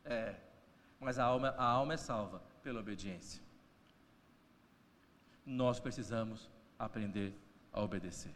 [0.06, 0.36] É,
[1.00, 3.42] mas a alma, a alma é salva pela obediência.
[5.46, 7.34] Nós precisamos aprender
[7.72, 8.34] a obedecer.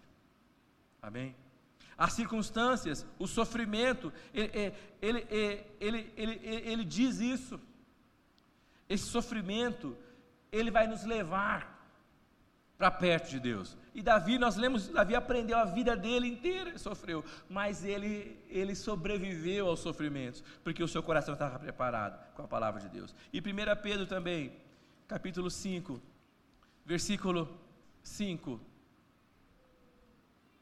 [1.01, 1.35] Amém?
[1.97, 5.27] As circunstâncias, o sofrimento, ele, ele,
[5.79, 7.59] ele, ele, ele diz isso.
[8.87, 9.97] Esse sofrimento,
[10.51, 11.78] ele vai nos levar
[12.79, 13.77] para perto de Deus.
[13.93, 19.67] E Davi, nós lemos, Davi aprendeu a vida dele inteira, sofreu, mas ele, ele sobreviveu
[19.67, 23.13] aos sofrimentos, porque o seu coração estava preparado com a palavra de Deus.
[23.33, 23.43] E 1
[23.83, 24.53] Pedro também,
[25.09, 26.01] capítulo 5,
[26.85, 27.53] versículo
[28.01, 28.61] 5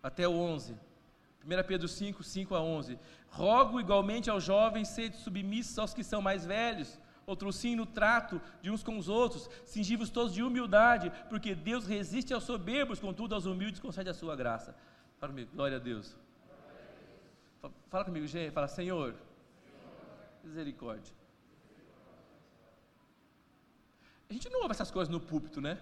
[0.02, 0.74] até o 11.
[1.46, 2.98] 1 Pedro 5, 5 a 11.
[3.30, 8.42] Rogo igualmente aos jovens, sede submissos aos que são mais velhos outro sim no trato
[8.62, 13.36] de uns com os outros, cingivos todos de humildade, porque Deus resiste aos soberbos, contudo
[13.36, 14.74] aos humildes concede a sua graça.
[15.20, 16.16] Fala comigo, glória a Deus.
[17.90, 19.14] Fala comigo, gente, fala, Senhor,
[20.42, 21.14] misericórdia.
[24.30, 25.82] A gente não ouve essas coisas no púlpito, né?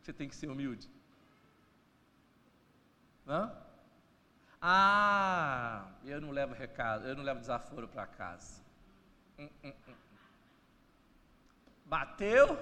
[0.00, 0.88] Você tem que ser humilde.
[3.26, 3.54] Não?
[4.60, 8.62] Ah, eu não levo recado, eu não levo desaforo para casa.
[9.38, 10.03] Hum, hum, hum.
[11.94, 12.58] Bateu,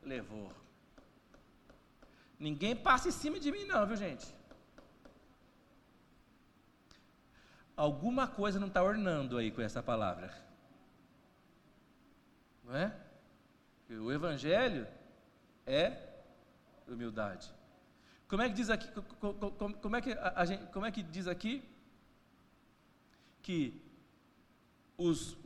[0.00, 0.52] levou.
[2.38, 4.32] Ninguém passa em cima de mim, não, viu gente?
[7.76, 10.32] Alguma coisa não está ornando aí com essa palavra.
[12.62, 12.96] Não é?
[13.90, 14.86] O Evangelho
[15.66, 15.84] é
[16.86, 17.52] humildade.
[18.28, 18.88] Como é que diz aqui?
[19.82, 21.68] Como é que, a gente, como é que diz aqui?
[23.42, 23.82] Que
[24.96, 25.36] os,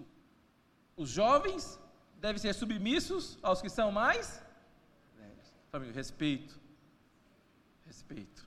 [0.99, 1.81] os jovens
[2.19, 4.43] devem ser submissos aos que são mais
[5.17, 5.55] velhos.
[5.71, 6.59] Família, respeito.
[7.87, 8.47] Respeito.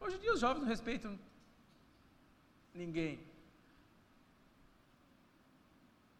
[0.00, 1.18] Hoje em dia os jovens não respeitam
[2.74, 3.20] ninguém.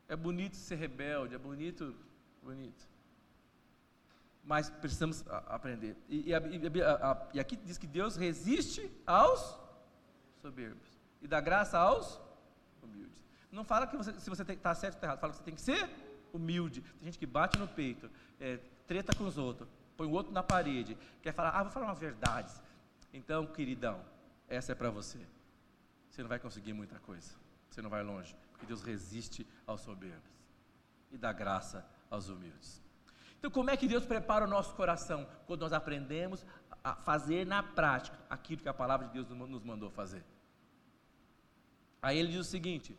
[0.08, 1.94] É bonito ser rebelde, é bonito,
[2.42, 2.88] bonito.
[4.44, 5.96] Mas precisamos aprender.
[6.08, 9.58] E, e, a, a, e aqui diz que Deus resiste aos
[10.40, 10.88] soberbos
[11.22, 12.20] e dá graça aos
[12.82, 13.24] humildes.
[13.50, 15.54] Não fala que você, se você está certo ou está errado, fala que você tem
[15.54, 15.88] que ser
[16.36, 16.80] humilde.
[16.80, 20.42] Tem gente que bate no peito, é, treta com os outros, põe o outro na
[20.42, 22.60] parede, quer falar, ah, vou falar umas verdades.
[23.12, 24.00] Então, queridão,
[24.48, 25.20] essa é para você.
[26.10, 27.34] Você não vai conseguir muita coisa.
[27.70, 30.30] Você não vai longe, porque Deus resiste aos soberbos
[31.10, 32.82] e dá graça aos humildes.
[33.38, 35.28] Então, como é que Deus prepara o nosso coração?
[35.46, 36.46] Quando nós aprendemos
[36.82, 40.24] a fazer na prática aquilo que a palavra de Deus nos mandou fazer.
[42.02, 42.96] Aí ele diz o seguinte: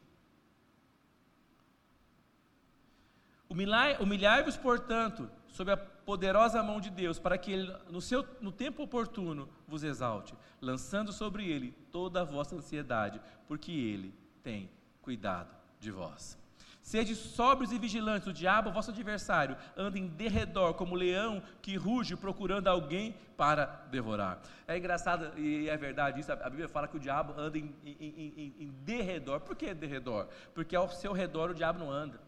[4.00, 8.84] Humilhai-vos, portanto, sob a poderosa mão de Deus, para que Ele, no, seu, no tempo
[8.84, 14.14] oportuno, vos exalte, lançando sobre Ele toda a vossa ansiedade, porque Ele
[14.44, 14.70] tem
[15.02, 16.38] cuidado de vós.
[16.82, 22.16] Sede sóbrios e vigilantes, o diabo, vosso adversário, anda em derredor como leão que ruge
[22.16, 24.40] procurando alguém para devorar.
[24.68, 27.96] É engraçado e é verdade isso, a Bíblia fala que o diabo anda em, em,
[28.00, 29.40] em, em derredor.
[29.40, 30.28] Por que derredor?
[30.54, 32.20] Porque ao seu redor o diabo não anda.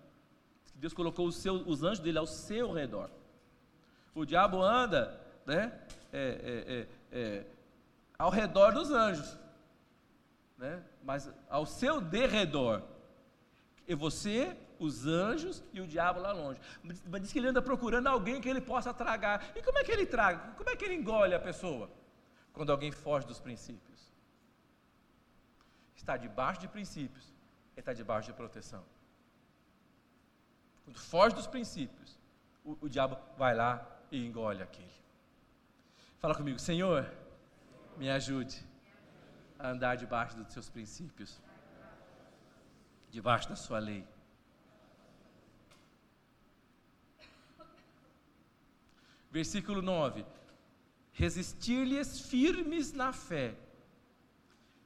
[0.78, 3.10] Deus colocou os, seus, os anjos dele ao seu redor.
[4.14, 5.72] O diabo anda né,
[6.12, 7.46] é, é, é, é,
[8.18, 9.38] ao redor dos anjos,
[10.58, 12.84] né, mas ao seu derredor.
[13.88, 16.60] E você, os anjos e o diabo lá longe.
[16.84, 19.52] Mas diz que ele anda procurando alguém que ele possa tragar.
[19.56, 20.54] E como é que ele traga?
[20.56, 21.90] Como é que ele engole a pessoa?
[22.54, 24.14] Quando alguém foge dos princípios.
[25.96, 27.34] Está debaixo de princípios,
[27.76, 28.84] está debaixo de proteção.
[30.88, 32.18] Quando foge dos princípios,
[32.64, 34.90] o, o diabo vai lá e engole aquele.
[36.18, 37.14] Fala comigo, Senhor,
[37.98, 38.66] me ajude
[39.60, 41.42] a andar debaixo dos seus princípios.
[43.10, 44.08] debaixo da sua lei.
[49.30, 50.26] Versículo 9:
[51.12, 53.58] Resistir-lhes firmes na fé,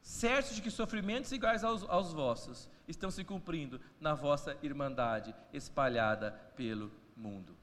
[0.01, 6.31] certos de que sofrimentos iguais aos, aos vossos estão se cumprindo na vossa irmandade espalhada
[6.55, 7.55] pelo mundo.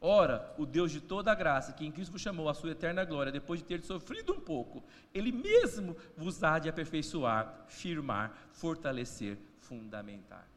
[0.00, 3.04] Ora, o Deus de toda a graça, que em Cristo vos chamou à sua eterna
[3.04, 9.36] glória, depois de ter sofrido um pouco, Ele mesmo vos há de aperfeiçoar, firmar, fortalecer,
[9.58, 10.48] fundamentar.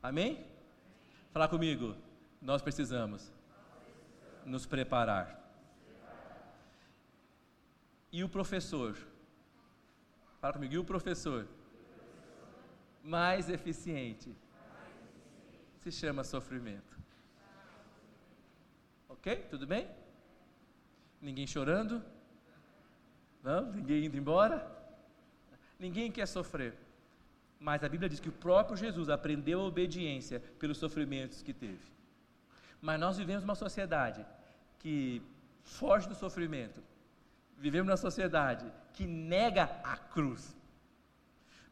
[0.00, 0.46] Amém?
[1.32, 1.96] Falar comigo.
[2.40, 3.32] Nós precisamos
[4.44, 5.40] nos preparar.
[8.12, 8.96] E o professor?
[10.42, 10.74] Fala comigo.
[10.74, 11.46] E o professor?
[13.04, 14.34] Mais eficiente.
[15.78, 16.98] Se chama sofrimento.
[19.08, 19.36] Ok?
[19.48, 19.88] Tudo bem?
[21.20, 22.02] Ninguém chorando?
[23.40, 23.70] Não?
[23.70, 24.56] Ninguém indo embora?
[25.78, 26.74] Ninguém quer sofrer.
[27.60, 31.86] Mas a Bíblia diz que o próprio Jesus aprendeu a obediência pelos sofrimentos que teve.
[32.80, 34.26] Mas nós vivemos uma sociedade
[34.80, 35.22] que
[35.62, 36.82] foge do sofrimento.
[37.62, 40.52] Vivemos uma sociedade que nega a cruz.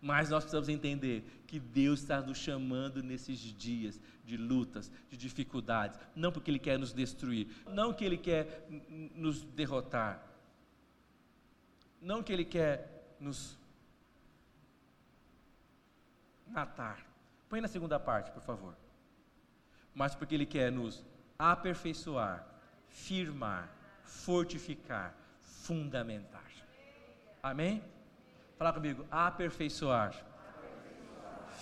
[0.01, 5.99] Mas nós precisamos entender que Deus está nos chamando nesses dias de lutas, de dificuldades,
[6.15, 8.69] não porque Ele quer nos destruir, não que Ele quer
[9.17, 10.25] nos derrotar,
[12.01, 13.59] não que Ele quer nos
[16.47, 17.05] matar.
[17.49, 18.77] Põe na segunda parte, por favor.
[19.93, 21.05] Mas porque Ele quer nos
[21.37, 22.47] aperfeiçoar,
[22.89, 23.69] firmar,
[24.05, 25.20] fortificar,
[25.71, 26.51] fundamentar.
[27.41, 27.81] Amém?
[28.59, 30.13] Fala comigo, aperfeiçoar,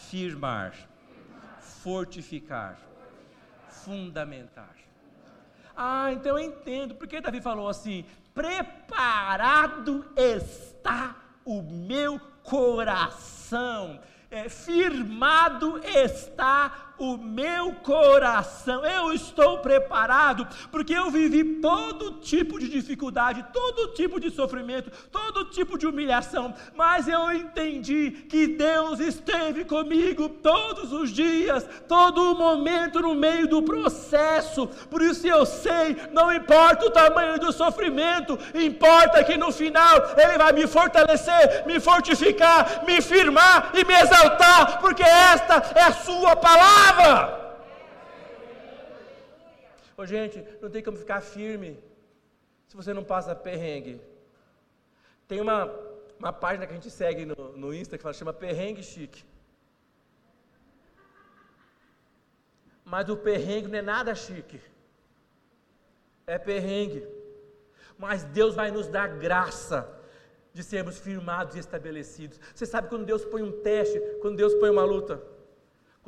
[0.09, 0.73] firmar,
[1.61, 2.79] fortificar,
[3.68, 4.75] fundamentar.
[5.77, 15.83] Ah, então eu entendo porque Davi falou assim: preparado está o meu coração, é, firmado
[15.85, 18.85] está o meu coração.
[18.85, 25.45] Eu estou preparado, porque eu vivi todo tipo de dificuldade, todo tipo de sofrimento, todo
[25.47, 33.01] tipo de humilhação, mas eu entendi que Deus esteve comigo todos os dias, todo momento
[33.01, 34.67] no meio do processo.
[34.91, 40.39] Por isso eu sei, não importa o tamanho do sofrimento, importa que no final Ele
[40.39, 46.35] vai me fortalecer, me fortificar, me firmar e me exaltar, porque esta é a Sua
[46.37, 47.48] palavra palavra.
[49.96, 51.79] Ô, gente, não tem como ficar firme
[52.68, 54.01] se você não passa perrengue.
[55.27, 55.74] Tem uma,
[56.18, 59.24] uma página que a gente segue no, no Insta que fala, chama Perrengue Chique.
[62.85, 64.61] Mas o perrengue não é nada chique.
[66.27, 67.07] É perrengue.
[67.98, 69.87] Mas Deus vai nos dar graça
[70.55, 72.40] de sermos firmados e estabelecidos.
[72.55, 75.22] Você sabe quando Deus põe um teste, quando Deus põe uma luta?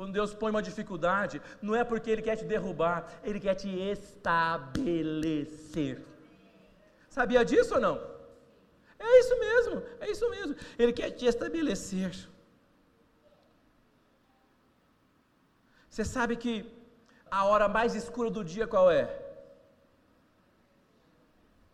[0.01, 3.69] Quando Deus põe uma dificuldade, não é porque Ele quer te derrubar, Ele quer te
[3.69, 6.03] estabelecer.
[7.07, 8.01] Sabia disso ou não?
[8.97, 10.55] É isso mesmo, é isso mesmo.
[10.79, 12.27] Ele quer te estabelecer.
[15.87, 16.65] Você sabe que
[17.29, 19.05] a hora mais escura do dia qual é?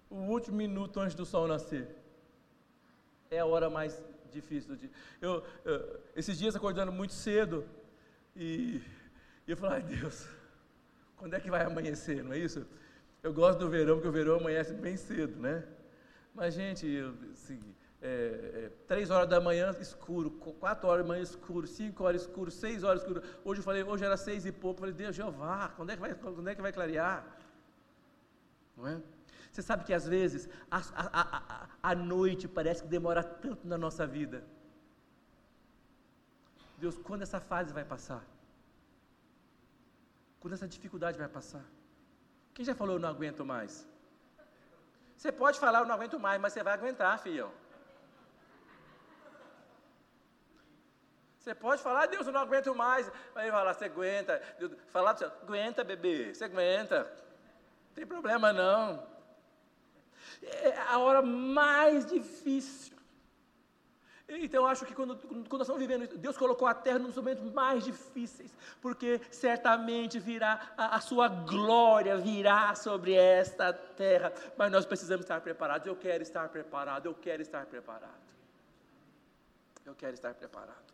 [0.10, 1.96] O último minuto antes do sol nascer.
[3.32, 4.92] É a hora mais difícil do dia.
[5.22, 7.66] Eu, eu esses dias acordando muito cedo,
[8.38, 8.82] e,
[9.48, 10.28] e eu falei, ai Deus,
[11.18, 12.66] quando é que vai amanhecer, não é isso?
[13.24, 15.64] Eu gosto do verão, porque o verão amanhece bem cedo, né?
[16.34, 17.60] Mas, gente, eu, assim,
[18.00, 22.52] é, é, três horas da manhã escuro, quatro horas da manhã escuro, cinco horas escuro,
[22.52, 23.24] seis horas escuro.
[23.44, 24.78] Hoje eu falei, hoje era seis e pouco.
[24.78, 27.26] Eu falei, Deus, Jeová, quando é que vai, quando é que vai clarear?
[28.76, 29.02] Não é?
[29.52, 33.78] Você sabe que às vezes a, a, a, a noite parece que demora tanto na
[33.78, 34.44] nossa vida.
[36.78, 38.24] Deus, quando essa fase vai passar?
[40.40, 41.66] Quando essa dificuldade vai passar?
[42.54, 43.88] Quem já falou eu não aguento mais?
[45.18, 47.52] Você pode falar eu não aguento mais, mas você vai aguentar, filhão.
[51.40, 53.10] Você pode falar, Deus, eu não aguento mais.
[53.34, 54.42] Aí vai lá, você aguenta.
[54.60, 55.12] Deus, falar,
[55.44, 57.04] aguenta, bebê, você aguenta.
[57.04, 59.08] Não tem problema não.
[60.42, 62.97] É a hora mais difícil
[64.30, 67.16] então eu acho que quando, quando nós estamos vivendo isso, Deus colocou a terra nos
[67.16, 74.70] momentos mais difíceis, porque certamente virá a, a, sua glória virá sobre esta terra, mas
[74.70, 75.88] nós precisamos estar preparados.
[75.88, 78.28] Eu quero estar preparado, eu quero estar preparado.
[79.86, 80.94] Eu quero estar preparado.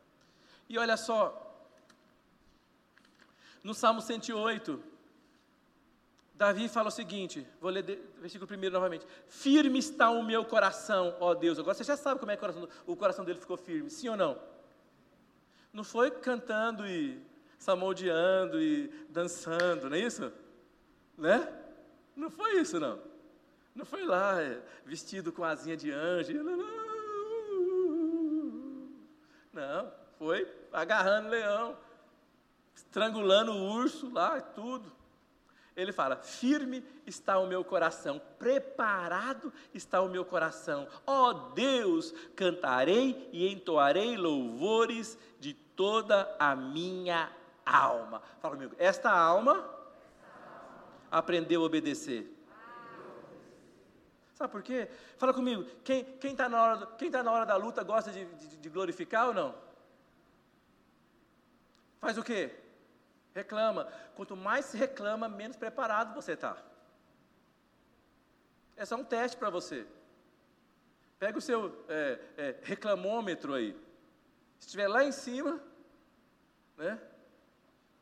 [0.69, 1.67] E olha só,
[3.63, 4.92] no Salmo 108,
[6.43, 7.85] Davi fala o seguinte, vou ler
[8.17, 9.07] o versículo primeiro novamente.
[9.29, 11.57] Firme está o meu coração, ó Deus.
[11.57, 12.43] Agora você já sabe como é que
[12.85, 14.37] o coração, o dele ficou firme, sim ou não?
[15.71, 17.17] Não foi cantando e
[17.57, 20.33] samoldeando e dançando, não é isso?
[21.17, 21.47] Né?
[22.13, 22.99] Não foi isso, não.
[23.73, 26.33] Não foi lá é, vestido com asinha de anjo.
[29.53, 31.77] Não, foi agarrando leão,
[32.75, 34.91] estrangulando o urso lá, tudo.
[35.75, 40.87] Ele fala: firme está o meu coração, preparado está o meu coração.
[41.05, 47.31] Ó oh Deus, cantarei e entoarei louvores de toda a minha
[47.65, 48.21] alma.
[48.39, 49.67] Fala comigo, esta alma
[51.09, 52.29] aprendeu a obedecer.
[54.35, 54.89] Sabe por quê?
[55.17, 58.57] Fala comigo, quem está na, hora, quem tá na hora da luta gosta de, de,
[58.57, 59.55] de glorificar ou não?
[61.99, 62.62] Faz o quê?
[63.33, 63.87] Reclama.
[64.15, 66.57] Quanto mais se reclama, menos preparado você está.
[68.75, 69.85] É só um teste para você.
[71.19, 73.71] Pega o seu é, é, reclamômetro aí.
[74.59, 75.59] Se estiver lá em cima,
[76.77, 76.99] né?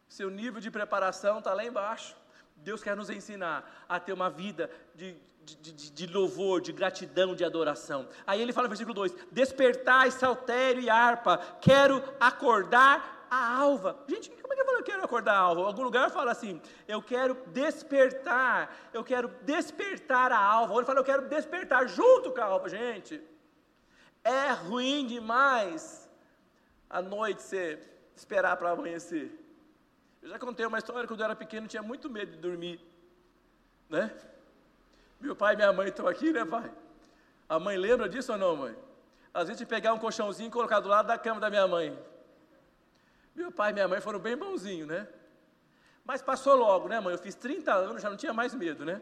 [0.08, 2.16] Seu nível de preparação está lá embaixo.
[2.58, 7.36] Deus quer nos ensinar a ter uma vida de, de, de, de, louvor, de gratidão,
[7.36, 8.08] de adoração.
[8.28, 14.04] Aí ele fala no versículo 2: Despertai, saltério e harpa, quero acordar a alva.
[14.08, 15.62] Gente, como é que eu falo, eu quero acordar alva?
[15.62, 20.74] Algum lugar fala assim, eu quero despertar, eu quero despertar a alva.
[20.76, 22.68] Ele fala, eu quero despertar junto com a alva.
[22.68, 23.22] Gente,
[24.24, 26.10] é ruim demais
[26.90, 27.80] a noite você
[28.16, 29.32] esperar para amanhecer.
[30.22, 32.80] Eu já contei uma história, quando eu era pequeno, tinha muito medo de dormir,
[33.90, 34.12] né?
[35.20, 36.72] Meu pai e minha mãe estão aqui, né, pai?
[37.48, 38.76] A mãe lembra disso ou não, mãe?
[39.34, 41.98] Às vezes pegar um colchãozinho e colocar do lado da cama da minha mãe.
[43.36, 45.08] Meu pai e minha mãe foram bem bonzinhos, né?
[46.04, 47.14] Mas passou logo, né, mãe?
[47.14, 49.02] Eu fiz 30 anos, já não tinha mais medo, né?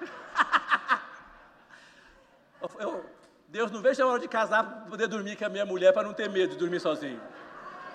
[2.78, 3.04] eu,
[3.48, 6.06] Deus não vejo a hora de casar para poder dormir com a minha mulher para
[6.06, 7.20] não ter medo de dormir sozinho.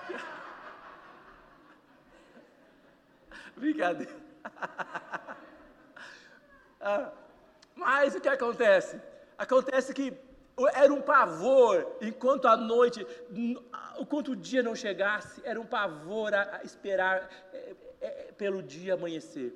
[3.56, 4.16] Brincadeira.
[6.80, 7.12] ah,
[7.74, 9.00] mas o que acontece?
[9.38, 10.12] Acontece que
[10.74, 13.06] era um pavor, enquanto a noite,
[13.98, 19.54] enquanto o dia não chegasse, era um pavor a, esperar é, é, pelo dia amanhecer.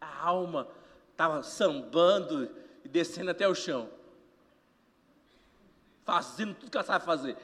[0.00, 0.68] A alma
[1.10, 2.50] estava sambando
[2.84, 3.88] e descendo até o chão,
[6.04, 7.36] fazendo tudo que ela sabe fazer,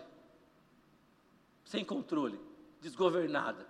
[1.64, 2.40] sem controle,
[2.80, 3.66] desgovernada,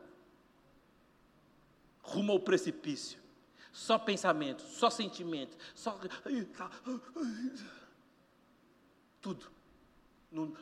[2.00, 3.18] rumo ao precipício.
[3.70, 6.00] Só pensamento, só sentimento, só.
[9.20, 9.57] Tudo.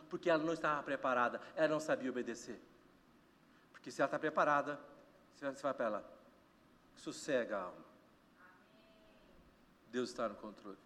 [0.08, 2.60] Porque ela não estava preparada, ela não sabia obedecer.
[3.72, 4.78] Porque se ela está preparada,
[5.34, 6.12] você vai para ela,
[6.96, 7.84] sossega a alma.
[9.90, 10.78] Deus está no controle.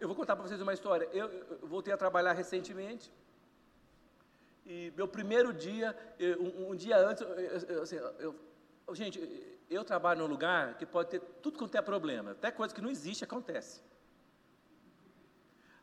[0.00, 1.08] Eu vou contar para vocês uma história.
[1.12, 3.12] Eu, eu, voltei a trabalhar recentemente.
[4.64, 7.22] E meu primeiro dia, eu, um, um, dia antes,
[7.82, 7.96] assim,
[8.92, 9.18] gente,
[9.68, 12.90] eu trabalho num lugar que pode ter tudo quanto é problema, até coisa que não
[12.90, 13.80] existe acontece.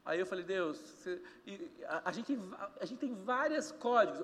[0.06, 1.20] Aí eu falei, Deus, você,
[1.88, 2.38] a, a, gente,
[2.80, 4.22] a gente tem vários códigos,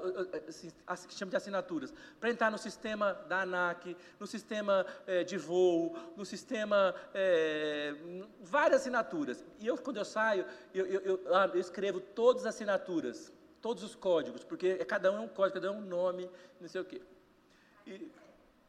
[0.47, 0.69] assim,
[1.07, 5.97] que chama de assinaturas, para entrar no sistema da ANAC, no sistema é, de voo,
[6.15, 7.95] no sistema, é,
[8.43, 9.43] várias assinaturas.
[9.59, 13.83] E eu, quando eu saio, eu, eu, eu, ah, eu escrevo todas as assinaturas, todos
[13.83, 16.29] os códigos, porque cada um é um código, cada um é um nome,
[16.59, 17.01] não sei o quê.
[17.87, 18.11] E,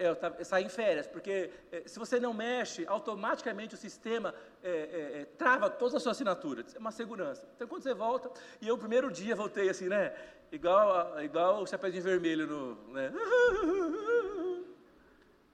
[0.03, 5.25] é, em férias, porque é, se você não mexe, automaticamente o sistema é, é, é,
[5.39, 6.75] trava todas as suas assinaturas.
[6.75, 7.47] É uma segurança.
[7.55, 8.31] Então, quando você volta,
[8.61, 10.15] e eu, primeiro dia, voltei assim, né?
[10.51, 12.75] Igual, igual o chapéuzinho vermelho no.
[12.93, 13.11] Né?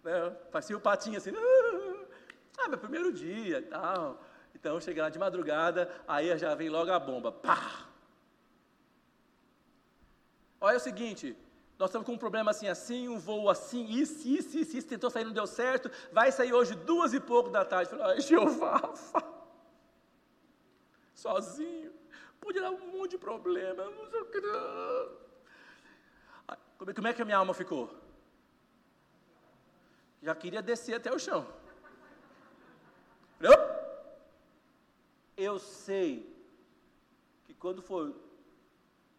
[0.03, 0.37] né?
[0.75, 1.33] O patinho assim.
[2.61, 4.21] Ah, meu primeiro dia e tal.
[4.53, 7.31] Então, cheguei lá de madrugada, aí já vem logo a bomba.
[7.31, 7.87] Pá!
[10.61, 11.37] Olha o seguinte,
[11.79, 15.09] nós estamos com um problema assim, assim, um voo assim, isso, isso, isso, isso, tentou
[15.11, 17.91] sair, não deu certo, vai sair hoje duas e pouco da tarde.
[17.91, 18.93] Falei, ai, Jeová,
[21.15, 21.93] sozinho,
[22.41, 23.85] pode dar um monte de problema,
[24.33, 24.41] que.
[26.95, 27.95] Como é que a minha alma ficou?
[30.21, 31.47] Já queria descer até o chão.
[35.37, 36.37] Eu sei
[37.47, 38.13] que quando for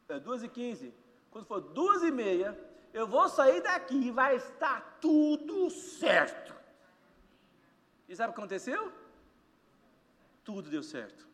[0.10, 0.94] é, duas e quinze,
[1.32, 2.58] quando for duas e meia,
[2.94, 6.54] eu vou sair daqui e vai estar tudo certo.
[8.08, 8.92] E sabe o que aconteceu?
[10.44, 11.28] Tudo deu certo.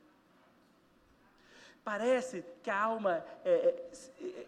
[1.83, 3.91] Parece que a alma, é, é,
[4.21, 4.47] é,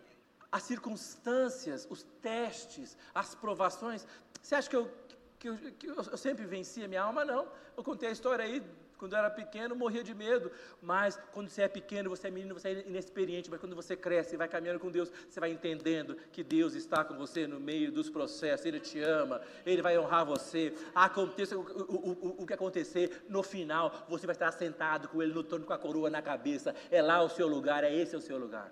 [0.52, 4.06] as circunstâncias, os testes, as provações.
[4.42, 4.92] Você acha que eu,
[5.40, 7.24] que eu, que eu sempre venci a minha alma?
[7.24, 7.48] Não.
[7.78, 8.62] Eu contei a história aí
[8.98, 10.52] Quando eu era pequeno, morria de medo.
[10.82, 13.50] Mas quando você é pequeno, você é menino, você é inexperiente.
[13.50, 17.04] Mas quando você cresce e vai caminhando com Deus, você vai entendendo que Deus está
[17.04, 18.66] com você no meio dos processos.
[18.66, 20.74] Ele te ama, Ele vai honrar você.
[20.96, 25.34] Aconteça o, o, o, o que acontecer, no final, você vai estar sentado com Ele
[25.34, 26.76] no trono, com a coroa na cabeça.
[26.90, 28.72] É lá o seu lugar, é esse o seu lugar.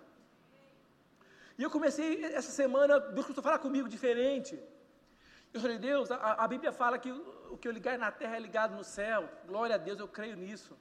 [1.58, 4.60] E eu comecei essa semana, Deus começou a falar comigo diferente.
[5.56, 8.39] Eu falei, Deus, a, a Bíblia fala que o que eu ligar na terra é
[8.39, 9.30] ligado no céu.
[9.47, 10.78] Glória a Deus, eu creio nisso.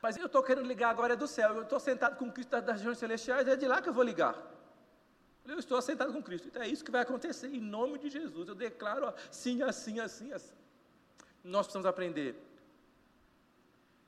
[0.00, 1.56] Mas eu estou querendo ligar agora é do céu.
[1.56, 4.36] Eu estou sentado com Cristo das regiões celestiais, é de lá que eu vou ligar.
[5.44, 6.46] Eu estou assentado com Cristo.
[6.46, 8.48] Então é isso que vai acontecer em nome de Jesus.
[8.48, 10.54] Eu declaro assim, assim, assim, assim.
[11.42, 12.40] Nós precisamos aprender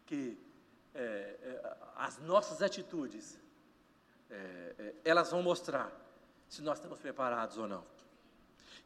[0.06, 0.38] que
[0.94, 3.36] é, é, as nossas atitudes,
[4.30, 5.90] é, é elas vão mostrar
[6.48, 7.98] se nós estamos preparados ou não.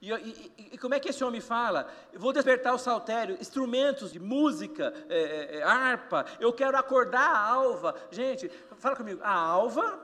[0.02, 1.88] E, e, e, como é que esse homem fala?
[2.12, 7.30] Eu vou despertar o saltério, instrumentos de música, é, é, é, harpa, eu quero acordar
[7.30, 7.94] a alva.
[8.10, 8.48] Gente,
[8.78, 10.00] fala comigo, a alva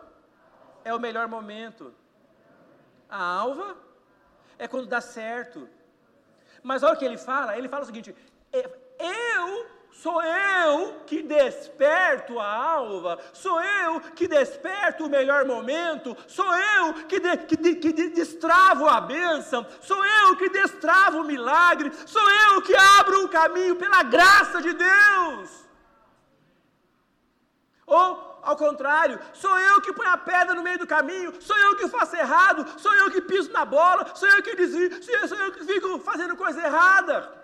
[0.84, 1.92] é o melhor momento.
[3.11, 3.76] A alva
[4.57, 5.68] é quando dá certo.
[6.62, 8.14] Mas olha o que ele fala, ele fala o seguinte:
[8.53, 8.70] é,
[9.01, 16.47] eu Sou eu que desperto a alva, sou eu que desperto o melhor momento, sou
[16.57, 21.24] eu que, de, que, de, que de, destravo a bênção, sou eu que destravo o
[21.24, 25.51] milagre, sou eu que abro o caminho pela graça de Deus.
[27.84, 31.74] Ou, ao contrário, sou eu que ponho a pedra no meio do caminho, sou eu
[31.74, 34.91] que faço errado, sou eu que piso na bola, sou eu que desvio,
[35.26, 37.38] sou eu que fico fazendo coisa errada.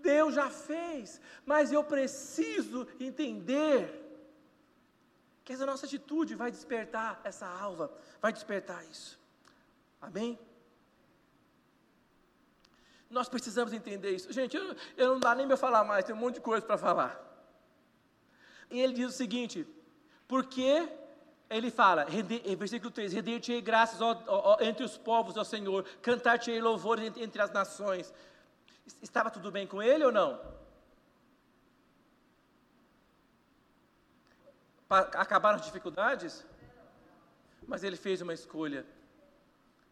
[0.00, 4.04] Deus já fez, mas eu preciso entender
[5.44, 9.18] que essa nossa atitude vai despertar essa alva, vai despertar isso.
[10.00, 10.38] Amém?
[13.10, 14.32] Nós precisamos entender isso.
[14.32, 16.78] Gente, eu, eu não dá nem para falar mais, tem um monte de coisa para
[16.78, 17.20] falar.
[18.70, 19.66] E ele diz o seguinte:
[20.26, 20.88] porque
[21.48, 22.06] ele fala,
[22.58, 27.40] versículo 3: Render-te-ei graças ó, ó, entre os povos, ó Senhor, cantar-te-ei louvores entre, entre
[27.40, 28.12] as nações.
[29.02, 30.40] Estava tudo bem com ele ou não?
[34.88, 36.44] Acabaram as dificuldades?
[37.66, 38.84] Mas ele fez uma escolha,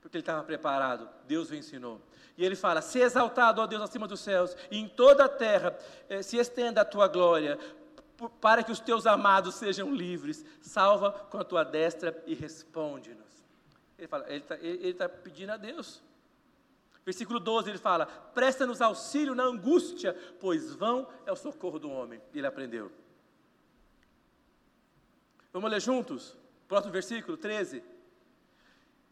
[0.01, 2.01] porque ele estava preparado, Deus o ensinou.
[2.37, 5.77] E ele fala: Se exaltado, ó Deus, acima dos céus, e em toda a terra
[6.09, 7.59] eh, se estenda a tua glória,
[8.41, 10.45] para que os teus amados sejam livres.
[10.61, 13.23] Salva com a tua destra e responde-nos.
[13.99, 14.09] Ele
[14.91, 16.03] está tá pedindo a Deus.
[17.05, 22.21] Versículo 12 ele fala: Presta-nos auxílio na angústia, pois vão é o socorro do homem.
[22.35, 22.93] Ele aprendeu.
[25.53, 26.37] Vamos ler juntos?
[26.69, 27.83] Próximo versículo 13.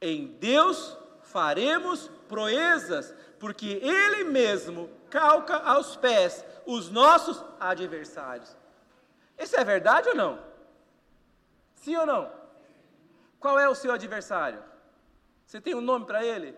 [0.01, 8.57] Em Deus faremos proezas, porque Ele mesmo calca aos pés os nossos adversários.
[9.39, 10.39] Isso é verdade ou não?
[11.75, 12.31] Sim ou não?
[13.39, 14.63] Qual é o seu adversário?
[15.47, 16.55] Você tem um nome para ele?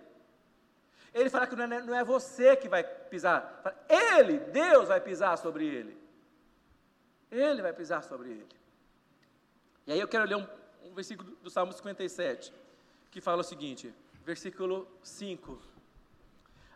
[1.14, 5.36] Ele fala que não é, não é você que vai pisar, ele, Deus vai pisar
[5.36, 5.96] sobre ele.
[7.30, 8.48] Ele vai pisar sobre ele.
[9.86, 10.46] E aí eu quero ler um,
[10.84, 12.52] um versículo do Salmo 57,
[13.10, 13.92] que fala o seguinte,
[14.24, 15.58] versículo 5.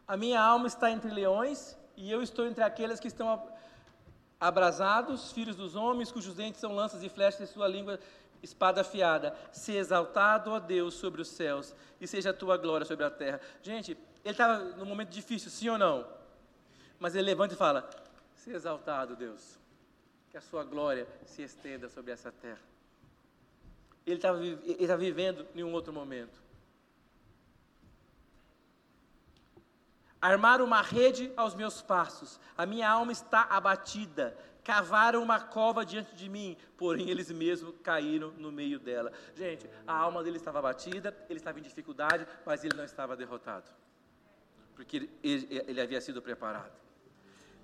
[0.07, 3.43] A minha alma está entre leões, e eu estou entre aqueles que estão
[4.39, 7.99] abrasados, filhos dos homens, cujos dentes são lanças e flechas, e sua língua
[8.43, 9.37] espada afiada.
[9.53, 13.41] Se exaltado, ó Deus, sobre os céus, e seja a tua glória sobre a terra.
[13.63, 13.97] Gente,
[14.27, 16.05] ele estava num momento difícil, sim ou não?
[16.99, 17.89] Mas ele levanta e fala:
[18.35, 19.57] Se exaltado, Deus,
[20.29, 22.61] que a sua glória se estenda sobre essa terra.
[24.05, 26.43] Ele estava vivendo em um outro momento.
[30.21, 34.37] Armar uma rede aos meus passos, a minha alma está abatida.
[34.65, 39.13] Cavaram uma cova diante de mim, porém eles mesmos caíram no meio dela.
[39.37, 43.71] Gente, a alma dele estava abatida, ele estava em dificuldade, mas ele não estava derrotado
[44.77, 46.71] porque ele, ele havia sido preparado.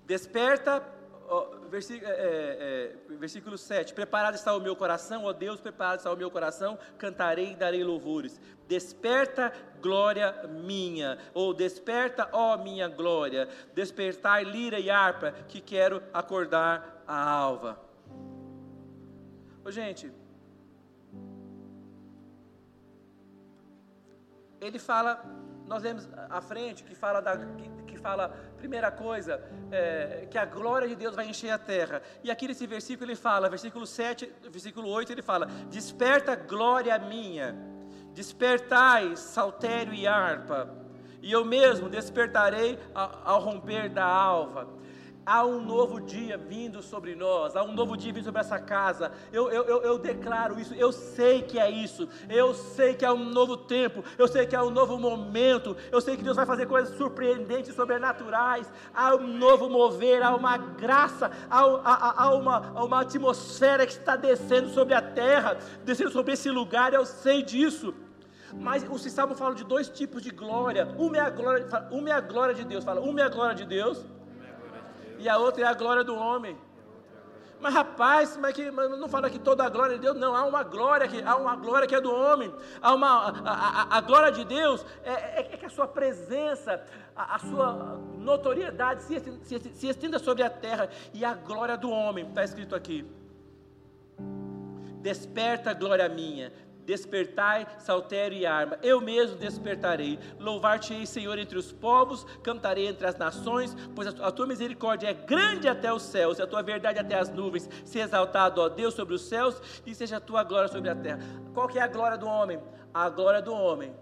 [0.03, 0.83] Desperta,
[1.29, 5.99] ó, versículo, é, é, é versículo 7: Preparado está o meu coração, ó Deus, preparado
[5.99, 8.41] está o meu coração, cantarei e darei louvores.
[8.67, 17.03] Desperta, glória minha, ou desperta, ó minha glória, despertai lira e harpa, que quero acordar
[17.07, 17.79] a alva.
[19.63, 20.11] Ô, gente,
[24.59, 25.23] ele fala
[25.67, 29.41] nós lemos à frente que fala, da, que, que fala primeira coisa,
[29.71, 32.01] é, que a glória de Deus vai encher a terra.
[32.23, 37.55] E aqui nesse versículo ele fala, versículo 7, versículo 8, ele fala: Desperta glória minha,
[38.13, 40.69] despertai saltério e harpa,
[41.21, 44.67] e eu mesmo despertarei ao, ao romper da alva.
[45.25, 49.09] Há um novo dia vindo sobre nós, há um novo dia vindo sobre essa casa.
[49.31, 53.11] Eu, eu, eu, eu, declaro isso, eu sei que é isso, eu sei que é
[53.11, 56.45] um novo tempo, eu sei que é um novo momento, eu sei que Deus vai
[56.45, 58.69] fazer coisas surpreendentes, sobrenaturais.
[58.93, 63.93] Há um novo mover, há uma graça, há, há, há, uma, há uma atmosfera que
[63.93, 67.93] está descendo sobre a terra, descendo sobre esse lugar, eu sei disso.
[68.53, 70.87] Mas o Salmo fala de dois tipos de glória.
[70.97, 73.55] Uma é a glória, uma é a glória de Deus, fala, uma é a glória
[73.55, 74.05] de Deus
[75.23, 76.57] e a outra é a glória do homem.
[77.61, 80.43] Mas rapaz, mas, que, mas não fala que toda a glória de Deus, não, há
[80.43, 83.51] uma glória que, há uma glória que é do homem, há uma, a,
[83.95, 86.83] a, a glória de Deus é, é, é, que a sua presença,
[87.15, 87.71] a, a sua
[88.17, 92.75] notoriedade se, se, se estenda sobre a terra, e a glória do homem, está escrito
[92.75, 93.09] aqui.
[95.01, 96.51] Desperta, glória minha,
[96.85, 100.19] Despertai, saltério e arma, eu mesmo despertarei.
[100.39, 105.67] Louvar-te-ei, Senhor, entre os povos, cantarei entre as nações, pois a tua misericórdia é grande
[105.67, 107.69] até os céus, e a tua verdade até as nuvens.
[107.85, 111.19] Se exaltado, ó Deus, sobre os céus, e seja a tua glória sobre a terra.
[111.53, 112.59] Qual que é a glória do homem?
[112.93, 113.95] A glória do homem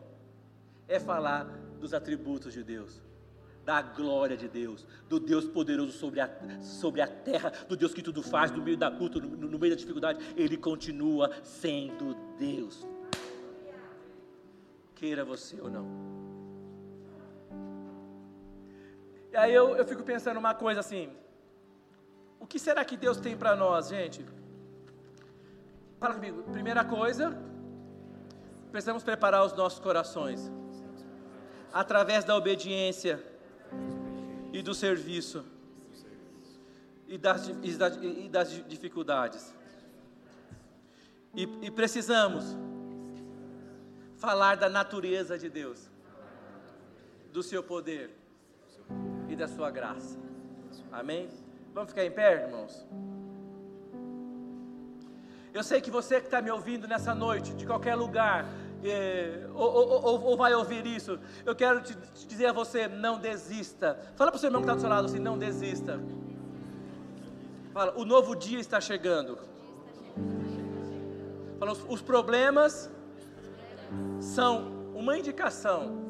[0.88, 1.46] é falar
[1.80, 3.11] dos atributos de Deus
[3.66, 6.30] da glória de Deus, do Deus poderoso sobre a,
[6.62, 9.74] sobre a terra, do Deus que tudo faz, no meio da luta, no, no meio
[9.74, 12.88] da dificuldade, Ele continua sendo Deus.
[14.96, 15.86] Queira você ou não.
[19.32, 21.10] E aí eu, eu fico pensando uma coisa assim:
[22.40, 24.26] o que será que Deus tem para nós, gente?
[26.00, 26.44] Fala comigo.
[26.52, 27.38] Primeira coisa,
[28.72, 30.52] precisamos preparar os nossos corações
[31.72, 33.31] através da obediência
[34.52, 35.46] e do serviço
[37.08, 39.54] e das, e das dificuldades.
[41.36, 42.58] E, e precisamos
[44.18, 45.90] falar da natureza de Deus,
[47.32, 48.12] do seu poder
[49.30, 50.18] e da sua graça.
[50.92, 51.30] Amém?
[51.74, 52.86] Vamos ficar em pé, irmãos?
[55.54, 58.46] Eu sei que você que está me ouvindo nessa noite, de qualquer lugar,
[58.84, 63.20] é, ou, ou, ou, vai ouvir isso, eu quero te, te dizer a você: não
[63.20, 64.00] desista.
[64.16, 66.00] Fala para o seu irmão que está do seu lado assim: não desista.
[67.74, 69.38] Fala, o novo dia está chegando.
[71.60, 72.90] Fala, os, problemas
[74.20, 76.02] são uma indicação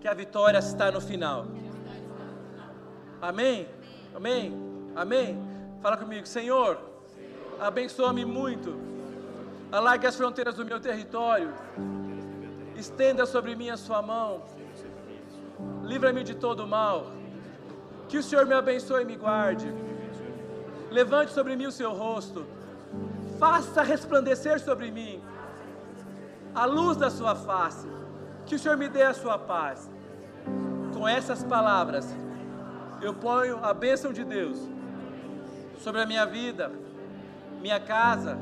[0.00, 1.46] que a vitória está no final.
[3.20, 3.68] Amém?
[4.14, 4.54] Amém?
[4.94, 5.38] Amém?
[5.82, 6.80] Fala comigo, Senhor,
[7.58, 8.97] abençoa-me muito
[9.70, 11.52] Alargue as fronteiras do meu território.
[12.74, 14.42] Estenda sobre mim a sua mão.
[15.82, 17.12] Livra-me de todo mal.
[18.08, 19.72] Que o Senhor me abençoe e me guarde.
[20.90, 22.46] Levante sobre mim o seu rosto.
[23.38, 25.22] Faça resplandecer sobre mim
[26.54, 27.86] a luz da sua face.
[28.46, 29.90] Que o Senhor me dê a sua paz.
[30.94, 32.06] Com essas palavras,
[33.02, 34.58] eu ponho a bênção de Deus
[35.78, 36.72] sobre a minha vida,
[37.60, 38.38] minha casa,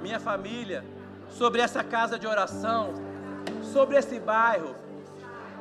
[0.00, 0.84] minha família,
[1.30, 2.94] sobre essa casa de oração,
[3.62, 4.74] sobre esse bairro,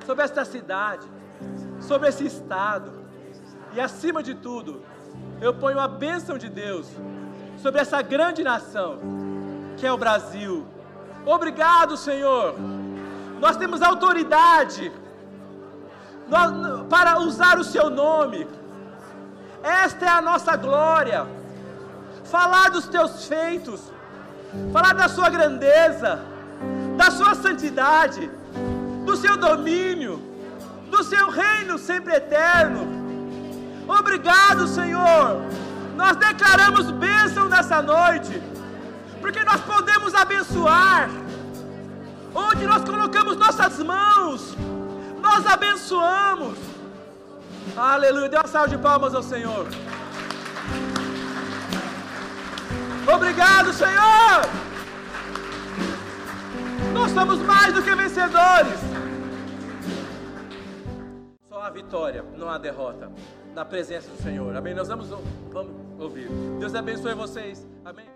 [0.06, 1.08] sobre esta cidade,
[1.80, 2.92] sobre esse estado.
[3.74, 4.82] E acima de tudo,
[5.42, 6.88] eu ponho a bênção de Deus
[7.58, 9.00] sobre essa grande nação,
[9.78, 10.66] que é o Brasil.
[11.26, 12.56] Obrigado, Senhor.
[13.40, 14.92] Nós temos autoridade
[16.90, 18.48] para usar o Seu nome.
[19.62, 21.28] Esta é a nossa glória.
[22.24, 23.92] Falar dos Teus feitos
[24.72, 26.20] falar da sua grandeza,
[26.96, 28.30] da sua santidade,
[29.06, 30.22] do seu domínio,
[30.90, 32.88] do seu reino sempre eterno.
[33.88, 35.42] Obrigado, Senhor.
[35.96, 38.42] Nós declaramos bênção nessa noite,
[39.22, 41.10] porque nós podemos abençoar.
[42.36, 44.56] Onde nós colocamos nossas mãos,
[45.22, 46.58] nós abençoamos.
[47.76, 48.30] Aleluia.
[48.30, 49.66] Dê uma salva de palmas ao Senhor.
[53.08, 54.42] Obrigado, Senhor!
[56.94, 58.80] Nós somos mais do que vencedores.
[61.48, 63.12] Só a vitória, não a derrota.
[63.56, 64.56] Na presença do Senhor.
[64.56, 64.74] Amém?
[64.74, 65.10] Nós vamos,
[65.52, 66.28] vamos ouvir.
[66.60, 67.66] Deus abençoe vocês.
[67.86, 68.08] Amém?